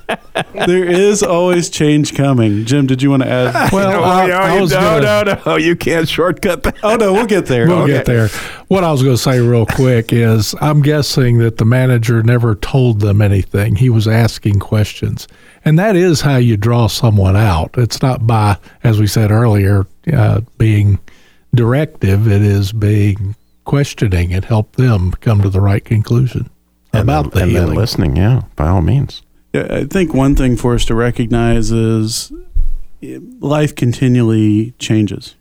There 0.67 0.86
is 0.86 1.23
always 1.23 1.71
change 1.71 2.13
coming. 2.13 2.65
Jim, 2.65 2.86
did 2.86 3.01
you 3.01 3.10
want 3.10 3.23
to 3.23 3.29
add? 3.29 3.53
Well, 3.73 3.91
no, 3.91 4.03
I, 4.03 4.29
I 4.29 4.62
was 4.62 4.71
no, 4.71 5.01
gonna, 5.01 5.23
no, 5.23 5.41
no. 5.45 5.58
You 5.58 5.75
can't 5.75 6.08
shortcut 6.08 6.62
that. 6.63 6.77
Oh 6.84 6.95
no, 6.95 7.13
we'll 7.13 7.25
get 7.25 7.47
there. 7.47 7.67
We'll 7.67 7.84
okay. 7.84 7.93
get 7.93 8.06
there. 8.06 8.27
What 8.67 8.84
I 8.84 8.91
was 8.91 9.01
going 9.01 9.15
to 9.15 9.21
say 9.21 9.39
real 9.39 9.65
quick 9.65 10.13
is, 10.13 10.53
I'm 10.62 10.82
guessing 10.84 11.39
that 11.39 11.58
the 11.58 11.65
manager 11.65 12.21
never 12.21 12.53
told 12.56 12.99
them 12.99 13.21
anything. 13.21 13.75
He 13.75 13.89
was 13.89 14.08
asking 14.08 14.60
questions, 14.60 15.27
and 15.65 15.79
that 15.79 15.95
is 15.95 16.21
how 16.21 16.36
you 16.36 16.58
draw 16.58 16.88
someone 16.88 17.36
out. 17.36 17.71
It's 17.77 18.01
not 18.03 18.27
by, 18.27 18.58
as 18.84 18.99
we 18.99 19.08
said 19.08 19.32
earlier, 19.32 19.88
uh, 20.12 20.41
being 20.60 20.99
directive. 21.56 22.27
It 22.27 22.43
is 22.43 22.71
being 22.71 23.36
questioning 23.65 24.34
and 24.34 24.45
help 24.45 24.75
them 24.75 25.13
come 25.13 25.41
to 25.41 25.49
the 25.49 25.62
right 25.62 25.84
conclusion 25.84 26.49
and 26.93 27.01
about 27.03 27.32
then, 27.32 27.32
the 27.32 27.41
and 27.41 27.51
healing. 27.51 27.67
then 27.67 27.75
listening. 27.75 28.15
Yeah, 28.15 28.41
by 28.56 28.67
all 28.67 28.82
means. 28.82 29.21
Yeah, 29.53 29.67
I 29.69 29.86
think 29.86 30.13
one 30.13 30.36
thing 30.36 30.56
for 30.56 30.73
us 30.73 30.86
to 30.86 30.95
recognize 30.95 31.71
is 31.71 32.32
eh, 33.01 33.19
life 33.39 33.75
continually 33.75 34.71
changes. 34.79 35.36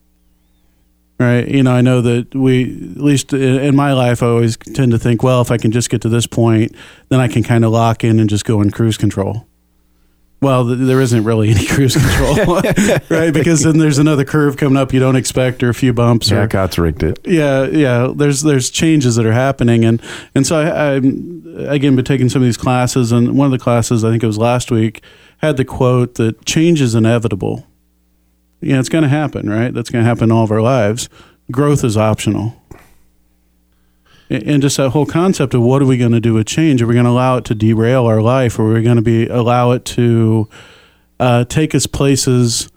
Right. 1.18 1.46
You 1.46 1.62
know, 1.62 1.72
I 1.72 1.82
know 1.82 2.00
that 2.00 2.34
we, 2.34 2.64
at 2.96 3.00
least 3.00 3.32
in 3.32 3.76
my 3.76 3.92
life, 3.92 4.24
I 4.24 4.26
always 4.26 4.56
tend 4.56 4.90
to 4.90 4.98
think, 4.98 5.22
well, 5.22 5.40
if 5.40 5.52
I 5.52 5.56
can 5.56 5.70
just 5.70 5.88
get 5.88 6.00
to 6.02 6.08
this 6.08 6.26
point, 6.26 6.74
then 7.10 7.20
I 7.20 7.28
can 7.28 7.44
kind 7.44 7.64
of 7.64 7.70
lock 7.70 8.02
in 8.02 8.18
and 8.18 8.28
just 8.28 8.44
go 8.44 8.60
in 8.60 8.70
cruise 8.72 8.96
control. 8.96 9.46
Well, 10.42 10.66
th- 10.66 10.78
there 10.80 11.00
isn't 11.00 11.22
really 11.22 11.50
any 11.50 11.64
cruise 11.68 11.96
control, 11.96 12.60
right? 13.08 13.32
Because 13.32 13.62
then 13.62 13.78
there's 13.78 13.98
another 13.98 14.24
curve 14.24 14.56
coming 14.56 14.76
up 14.76 14.92
you 14.92 14.98
don't 15.00 15.16
expect, 15.16 15.62
or 15.62 15.68
a 15.68 15.74
few 15.74 15.92
bumps. 15.92 16.30
Yeah, 16.30 16.42
or, 16.42 16.46
God's 16.48 16.78
rigged 16.78 17.04
it. 17.04 17.20
yeah, 17.24 17.64
yeah. 17.66 18.12
There's 18.14 18.42
there's 18.42 18.68
changes 18.68 19.14
that 19.14 19.24
are 19.24 19.32
happening, 19.32 19.84
and 19.84 20.02
and 20.34 20.46
so 20.46 20.60
I, 20.60 20.96
I'm 20.96 21.44
again 21.68 21.94
been 21.96 22.04
taking 22.04 22.28
some 22.28 22.42
of 22.42 22.46
these 22.46 22.56
classes, 22.56 23.12
and 23.12 23.38
one 23.38 23.46
of 23.46 23.52
the 23.52 23.62
classes 23.62 24.04
I 24.04 24.10
think 24.10 24.22
it 24.22 24.26
was 24.26 24.36
last 24.36 24.70
week 24.72 25.02
had 25.38 25.56
the 25.56 25.64
quote 25.64 26.16
that 26.16 26.44
change 26.44 26.80
is 26.80 26.94
inevitable. 26.94 27.66
Yeah, 28.60 28.78
it's 28.80 28.88
going 28.88 29.02
to 29.02 29.08
happen, 29.08 29.48
right? 29.48 29.72
That's 29.72 29.90
going 29.90 30.04
to 30.04 30.08
happen 30.08 30.30
all 30.30 30.44
of 30.44 30.50
our 30.50 30.60
lives. 30.62 31.08
Growth 31.50 31.82
is 31.84 31.96
optional. 31.96 32.61
And 34.32 34.62
just 34.62 34.78
that 34.78 34.90
whole 34.90 35.04
concept 35.04 35.52
of 35.52 35.60
what 35.60 35.82
are 35.82 35.86
we 35.86 35.98
going 35.98 36.12
to 36.12 36.20
do 36.20 36.32
with 36.34 36.46
change? 36.46 36.80
Are 36.80 36.86
we 36.86 36.94
going 36.94 37.04
to 37.04 37.10
allow 37.10 37.36
it 37.36 37.44
to 37.46 37.54
derail 37.54 38.06
our 38.06 38.22
life, 38.22 38.58
or 38.58 38.70
are 38.70 38.74
we 38.74 38.82
going 38.82 38.96
to 38.96 39.02
be 39.02 39.26
allow 39.26 39.72
it 39.72 39.84
to 39.86 40.48
uh, 41.20 41.44
take 41.44 41.74
us 41.74 41.86
places 41.86 42.70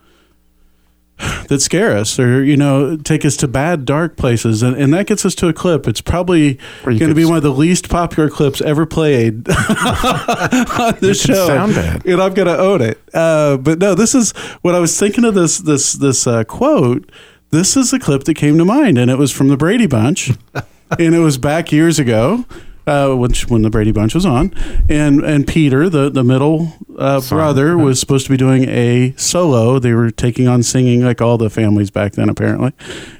that 1.47 1.61
scare 1.61 1.95
us 1.95 2.19
or 2.19 2.43
you 2.43 2.57
know 2.57 2.97
take 2.97 3.23
us 3.23 3.37
to 3.37 3.47
bad 3.47 3.85
dark 3.85 4.17
places? 4.17 4.63
And, 4.63 4.75
and 4.75 4.93
that 4.93 5.07
gets 5.07 5.25
us 5.25 5.33
to 5.35 5.47
a 5.47 5.53
clip. 5.53 5.87
It's 5.87 6.01
probably 6.01 6.59
going 6.83 6.99
to 6.99 7.15
be 7.15 7.23
one 7.23 7.37
of 7.37 7.43
the 7.43 7.53
least 7.53 7.87
popular 7.89 8.29
clips 8.29 8.59
ever 8.59 8.85
played 8.85 9.47
on 9.49 10.97
this 10.99 11.21
show. 11.21 11.47
sound 11.47 11.73
bad. 11.73 12.05
and 12.05 12.21
i'm 12.21 12.33
going 12.33 12.47
to 12.49 12.57
own 12.57 12.81
it. 12.81 12.99
Uh, 13.13 13.55
but 13.55 13.79
no 13.79 13.95
this 13.95 14.13
is 14.13 14.31
when 14.61 14.75
i 14.75 14.79
was 14.79 14.99
thinking 14.99 15.23
of 15.23 15.35
this 15.35 15.59
this 15.59 15.93
this 15.93 16.27
uh, 16.27 16.43
quote 16.43 17.09
this 17.51 17.77
is 17.77 17.91
the 17.91 17.99
clip 17.99 18.25
that 18.25 18.33
came 18.33 18.57
to 18.57 18.65
mind 18.65 18.97
and 18.97 19.09
it 19.09 19.17
was 19.17 19.31
from 19.31 19.47
the 19.47 19.55
brady 19.55 19.87
bunch 19.87 20.31
and 20.91 21.15
it 21.15 21.19
was 21.19 21.38
back 21.38 21.71
years 21.71 22.00
ago 22.00 22.45
uh, 22.88 23.13
which 23.13 23.48
when 23.48 23.62
the 23.62 23.69
Brady 23.69 23.91
Bunch 23.91 24.13
was 24.13 24.26
on, 24.26 24.54
and 24.89 25.21
and 25.24 25.48
Peter, 25.48 25.89
the 25.89 26.10
the 26.10 26.24
middle 26.24 26.74
uh, 26.98 27.21
brother, 27.21 27.78
was 27.78 28.00
supposed 28.00 28.26
to 28.26 28.32
be 28.32 28.38
doing 28.38 28.67
a 28.69 29.13
solo. 29.17 29.80
They 29.80 29.93
were 29.93 30.12
taking 30.12 30.48
on 30.48 30.63
singing 30.63 31.04
like 31.04 31.21
all 31.21 31.38
the 31.38 31.50
families 31.50 31.89
back 31.89 32.13
then, 32.13 32.30
apparently, 32.30 32.74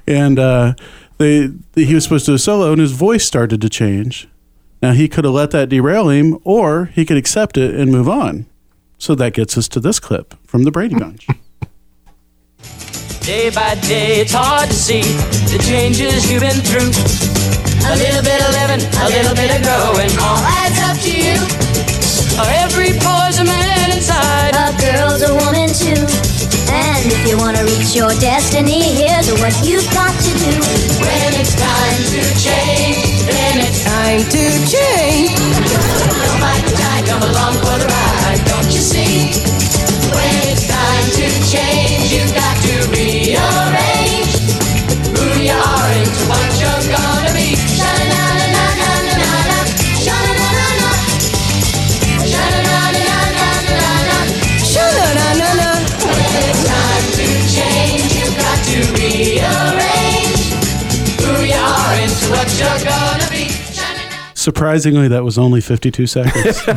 and 0.06 0.38
uh, 0.38 0.76
they 1.18 1.50
he 1.74 1.96
was 1.96 2.04
supposed 2.04 2.26
to 2.26 2.32
do 2.32 2.36
a 2.36 2.40
solo, 2.40 2.72
and 2.72 2.82
his 2.82 2.92
voice 2.92 3.26
started 3.26 3.62
to 3.62 3.70
change. 3.70 4.28
Now 4.82 4.92
he 4.92 5.08
could 5.08 5.24
have 5.24 5.34
let 5.34 5.52
that 5.52 5.70
derail 5.70 6.10
him, 6.10 6.38
or 6.44 6.86
he 6.86 7.06
could 7.06 7.18
accept 7.18 7.58
it 7.58 7.74
and 7.74 7.92
move 7.92 8.08
on. 8.08 8.46
So 8.98 9.16
that 9.16 9.34
gets 9.34 9.58
us 9.58 9.68
to 9.70 9.80
this 9.80 10.00
clip 10.00 10.36
from 10.46 10.64
the 10.64 10.72
Brady 10.72 10.96
Bunch. 10.96 11.28
Day 13.22 13.50
by 13.50 13.74
day, 13.82 14.22
it's 14.22 14.34
hard 14.34 14.70
to 14.70 14.76
see 14.76 15.02
the 15.02 15.58
changes 15.68 16.32
you've 16.32 16.42
been 16.42 16.62
through. 16.62 17.35
A 17.86 17.96
little 17.96 18.24
bit 18.26 18.42
of 18.42 18.50
living, 18.58 18.82
a 18.82 19.08
little 19.14 19.36
bit 19.38 19.54
of 19.54 19.62
growing, 19.62 20.10
all 20.18 20.42
adds 20.42 20.80
up 20.90 20.98
to 21.06 21.14
you. 21.14 21.38
Every 22.66 22.98
boy's 22.98 23.38
a 23.40 23.46
man 23.46 23.92
inside. 23.94 24.58
A 24.58 24.74
girl's 24.82 25.22
a 25.22 25.32
woman 25.32 25.70
too. 25.70 26.02
And 26.74 27.06
if 27.08 27.22
you 27.30 27.38
want 27.38 27.58
to 27.58 27.64
reach 27.64 27.96
your 27.96 28.10
destiny, 28.18 28.82
here's 28.98 29.32
what 29.40 29.54
you've 29.64 29.86
got 29.94 30.12
to 30.12 30.32
do. 30.34 30.54
When 30.98 31.32
it's 31.38 31.56
time 31.56 32.02
to 32.10 32.22
change, 32.42 33.22
then 33.30 33.62
it's 33.62 33.86
time 33.86 34.20
to 34.34 34.44
change. 34.66 35.38
Come 35.38 36.42
back 36.42 36.66
to 36.66 36.74
die, 36.76 37.04
come 37.06 37.22
along 37.22 37.54
for 37.62 37.78
the 37.80 37.88
ride, 37.88 38.42
don't 38.50 38.70
you 38.74 38.82
see? 38.82 39.30
When 40.10 40.36
it's 40.50 40.68
time 40.68 41.08
to 41.22 41.26
change, 41.48 42.12
you've 42.12 42.34
got 42.34 42.56
to 42.66 42.74
rearrange 42.92 43.95
Surprisingly, 64.46 65.08
that 65.08 65.24
was 65.24 65.40
only 65.40 65.60
52 65.60 66.06
seconds. 66.06 66.36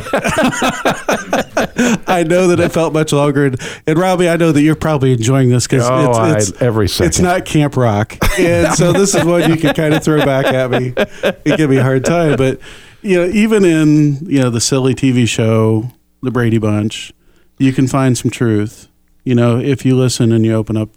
I 2.07 2.25
know 2.27 2.49
that 2.49 2.59
it 2.61 2.73
felt 2.73 2.95
much 2.95 3.13
longer. 3.13 3.45
And, 3.45 3.61
and 3.87 3.99
Robbie, 3.99 4.27
I 4.27 4.37
know 4.37 4.53
that 4.53 4.63
you're 4.63 4.75
probably 4.75 5.13
enjoying 5.13 5.51
this 5.51 5.67
because 5.67 5.87
Oh, 5.87 6.33
it's, 6.33 6.49
it's, 6.49 6.63
every 6.63 6.89
second. 6.89 7.09
it's 7.09 7.21
not 7.21 7.45
Camp 7.45 7.77
Rock. 7.77 8.17
And 8.39 8.75
so 8.75 8.95
this 8.95 9.15
is 9.15 9.23
one 9.23 9.51
you 9.51 9.57
can 9.59 9.75
kind 9.75 9.93
of 9.93 10.03
throw 10.03 10.25
back 10.25 10.47
at 10.47 10.71
me 10.71 10.95
and 10.97 11.57
give 11.59 11.69
me 11.69 11.77
a 11.77 11.83
hard 11.83 12.07
time. 12.07 12.37
But, 12.39 12.59
you 13.03 13.19
know, 13.19 13.27
even 13.27 13.67
in, 13.67 14.25
you 14.25 14.41
know, 14.41 14.49
the 14.49 14.63
silly 14.63 14.95
TV 14.95 15.29
show, 15.29 15.91
The 16.23 16.31
Brady 16.31 16.57
Bunch, 16.57 17.13
you 17.59 17.75
can 17.75 17.87
find 17.87 18.17
some 18.17 18.31
truth, 18.31 18.89
you 19.25 19.35
know, 19.35 19.59
if 19.59 19.85
you 19.85 19.95
listen 19.95 20.33
and 20.33 20.43
you 20.47 20.55
open 20.55 20.79
up 20.79 20.89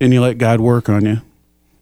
and 0.00 0.12
you 0.12 0.20
let 0.20 0.38
God 0.38 0.60
work 0.60 0.88
on 0.88 1.04
you, 1.04 1.22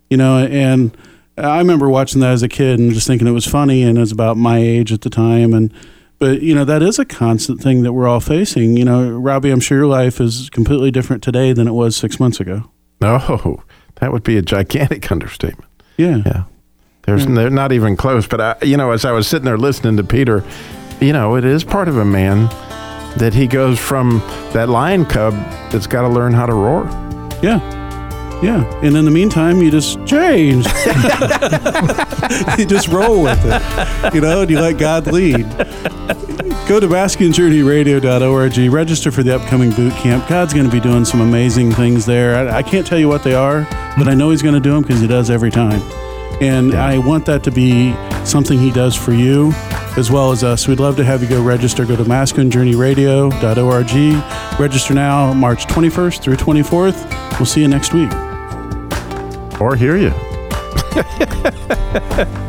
you 0.09 0.17
know, 0.17 0.39
and 0.39 0.97
I 1.39 1.59
remember 1.59 1.89
watching 1.89 2.21
that 2.23 2.33
as 2.33 2.43
a 2.43 2.49
kid 2.49 2.79
and 2.79 2.93
just 2.93 3.07
thinking 3.07 3.27
it 3.27 3.33
was 3.33 3.47
funny 3.47 3.83
and 3.83 3.99
it 3.99 4.01
was 4.01 4.13
about 4.13 4.37
my 4.37 4.59
age 4.59 4.93
at 4.93 5.03
the 5.03 5.11
time. 5.11 5.53
And, 5.53 5.73
but, 6.19 6.41
you 6.41 6.55
know, 6.55 6.65
that 6.65 6.83
is 6.83 6.99
a 6.99 7.05
constant 7.05 7.61
thing 7.61 7.83
that 7.83 7.93
we're 7.93 8.07
all 8.09 8.21
facing. 8.21 8.77
You 8.77 8.85
know, 8.87 9.11
Robbie, 9.11 9.51
I'm 9.51 9.61
sure 9.61 9.77
your 9.79 9.87
life 9.87 10.21
is 10.21 10.49
completely 10.51 10.91
different 10.91 11.23
today 11.23 11.53
than 11.53 11.69
it 11.69 11.73
was 11.73 11.95
six 11.97 12.19
months 12.19 12.41
ago. 12.41 12.71
No, 13.01 13.63
that 13.97 14.13
would 14.13 14.23
be 14.23 14.39
a 14.39 14.43
gigantic 14.43 15.11
understatement. 15.13 15.71
Yeah. 15.99 16.23
Yeah. 16.25 16.45
There's 17.03 17.27
Yeah. 17.27 17.35
they're 17.35 17.51
not 17.51 17.73
even 17.73 17.97
close. 17.97 18.27
But 18.27 18.41
I, 18.41 18.57
you 18.63 18.77
know, 18.79 18.91
as 18.93 19.05
I 19.05 19.13
was 19.13 19.29
sitting 19.29 19.45
there 19.45 19.59
listening 19.59 19.99
to 19.99 20.05
Peter, 20.05 20.43
you 21.03 21.13
know, 21.13 21.37
it 21.37 21.45
is 21.45 21.63
part 21.65 21.89
of 21.89 21.99
a 21.99 22.05
man 22.07 22.47
that 23.19 23.35
he 23.35 23.47
goes 23.47 23.79
from 23.79 24.21
that 24.55 24.69
lion 24.71 25.05
cub 25.05 25.35
that's 25.71 25.87
got 25.87 26.03
to 26.03 26.09
learn 26.09 26.33
how 26.33 26.47
to 26.47 26.55
roar. 26.55 26.85
Yeah. 27.43 27.61
Yeah. 28.43 28.65
And 28.83 28.97
in 28.97 29.05
the 29.05 29.11
meantime, 29.11 29.63
you 29.63 29.71
just 29.71 30.05
change. 30.07 30.67
you 32.59 32.67
just 32.67 32.89
roll 32.89 33.23
with 33.23 33.41
it, 33.45 34.15
you 34.15 34.21
know, 34.21 34.43
and 34.43 34.51
you 34.51 34.61
let 34.61 34.79
God 34.79 35.07
lead. 35.07 35.49
Go 36.69 36.81
to 36.81 36.89
masculinejourneyradio.org, 36.89 38.73
register 38.73 39.11
for 39.11 39.23
the 39.23 39.37
upcoming 39.37 39.71
boot 39.71 39.93
camp. 39.95 40.29
God's 40.29 40.53
going 40.53 40.67
to 40.67 40.73
be 40.73 40.81
doing 40.81 41.05
some 41.05 41.21
amazing 41.21 41.73
things 41.73 42.05
there. 42.05 42.37
I, 42.37 42.59
I 42.59 42.63
can't 42.63 42.87
tell 42.87 42.99
you 42.99 43.09
what 43.09 43.23
they 43.23 43.35
are, 43.35 43.63
but 43.97 44.09
I 44.09 44.15
know 44.15 44.31
He's 44.31 44.43
going 44.43 44.55
to 44.55 44.61
do 44.61 44.73
them 44.73 44.83
because 44.83 45.01
He 45.01 45.07
does 45.07 45.31
every 45.31 45.51
time. 45.51 45.81
And 46.43 46.75
I 46.75 46.99
want 46.99 47.25
that 47.27 47.45
to 47.45 47.51
be 47.51 47.95
something 48.25 48.59
He 48.59 48.71
does 48.71 48.97
for 48.97 49.13
you 49.13 49.53
as 49.97 50.11
well 50.11 50.33
as 50.33 50.45
us. 50.45 50.69
We'd 50.69 50.81
love 50.81 50.97
to 50.97 51.05
have 51.05 51.23
you 51.23 51.29
go 51.29 51.43
register. 51.43 51.87
Go 51.87 51.97
to 51.97 52.05
masculinejourneyradio.org. 52.05 54.61
Register 54.61 54.95
now, 54.95 55.33
March 55.33 55.67
21st 55.67 56.21
through 56.21 56.37
24th. 56.37 57.39
We'll 57.39 57.47
see 57.47 57.63
you 57.63 57.69
next 57.69 57.95
week. 57.95 58.11
Or 59.61 59.75
hear 59.75 59.97
you. 59.97 60.13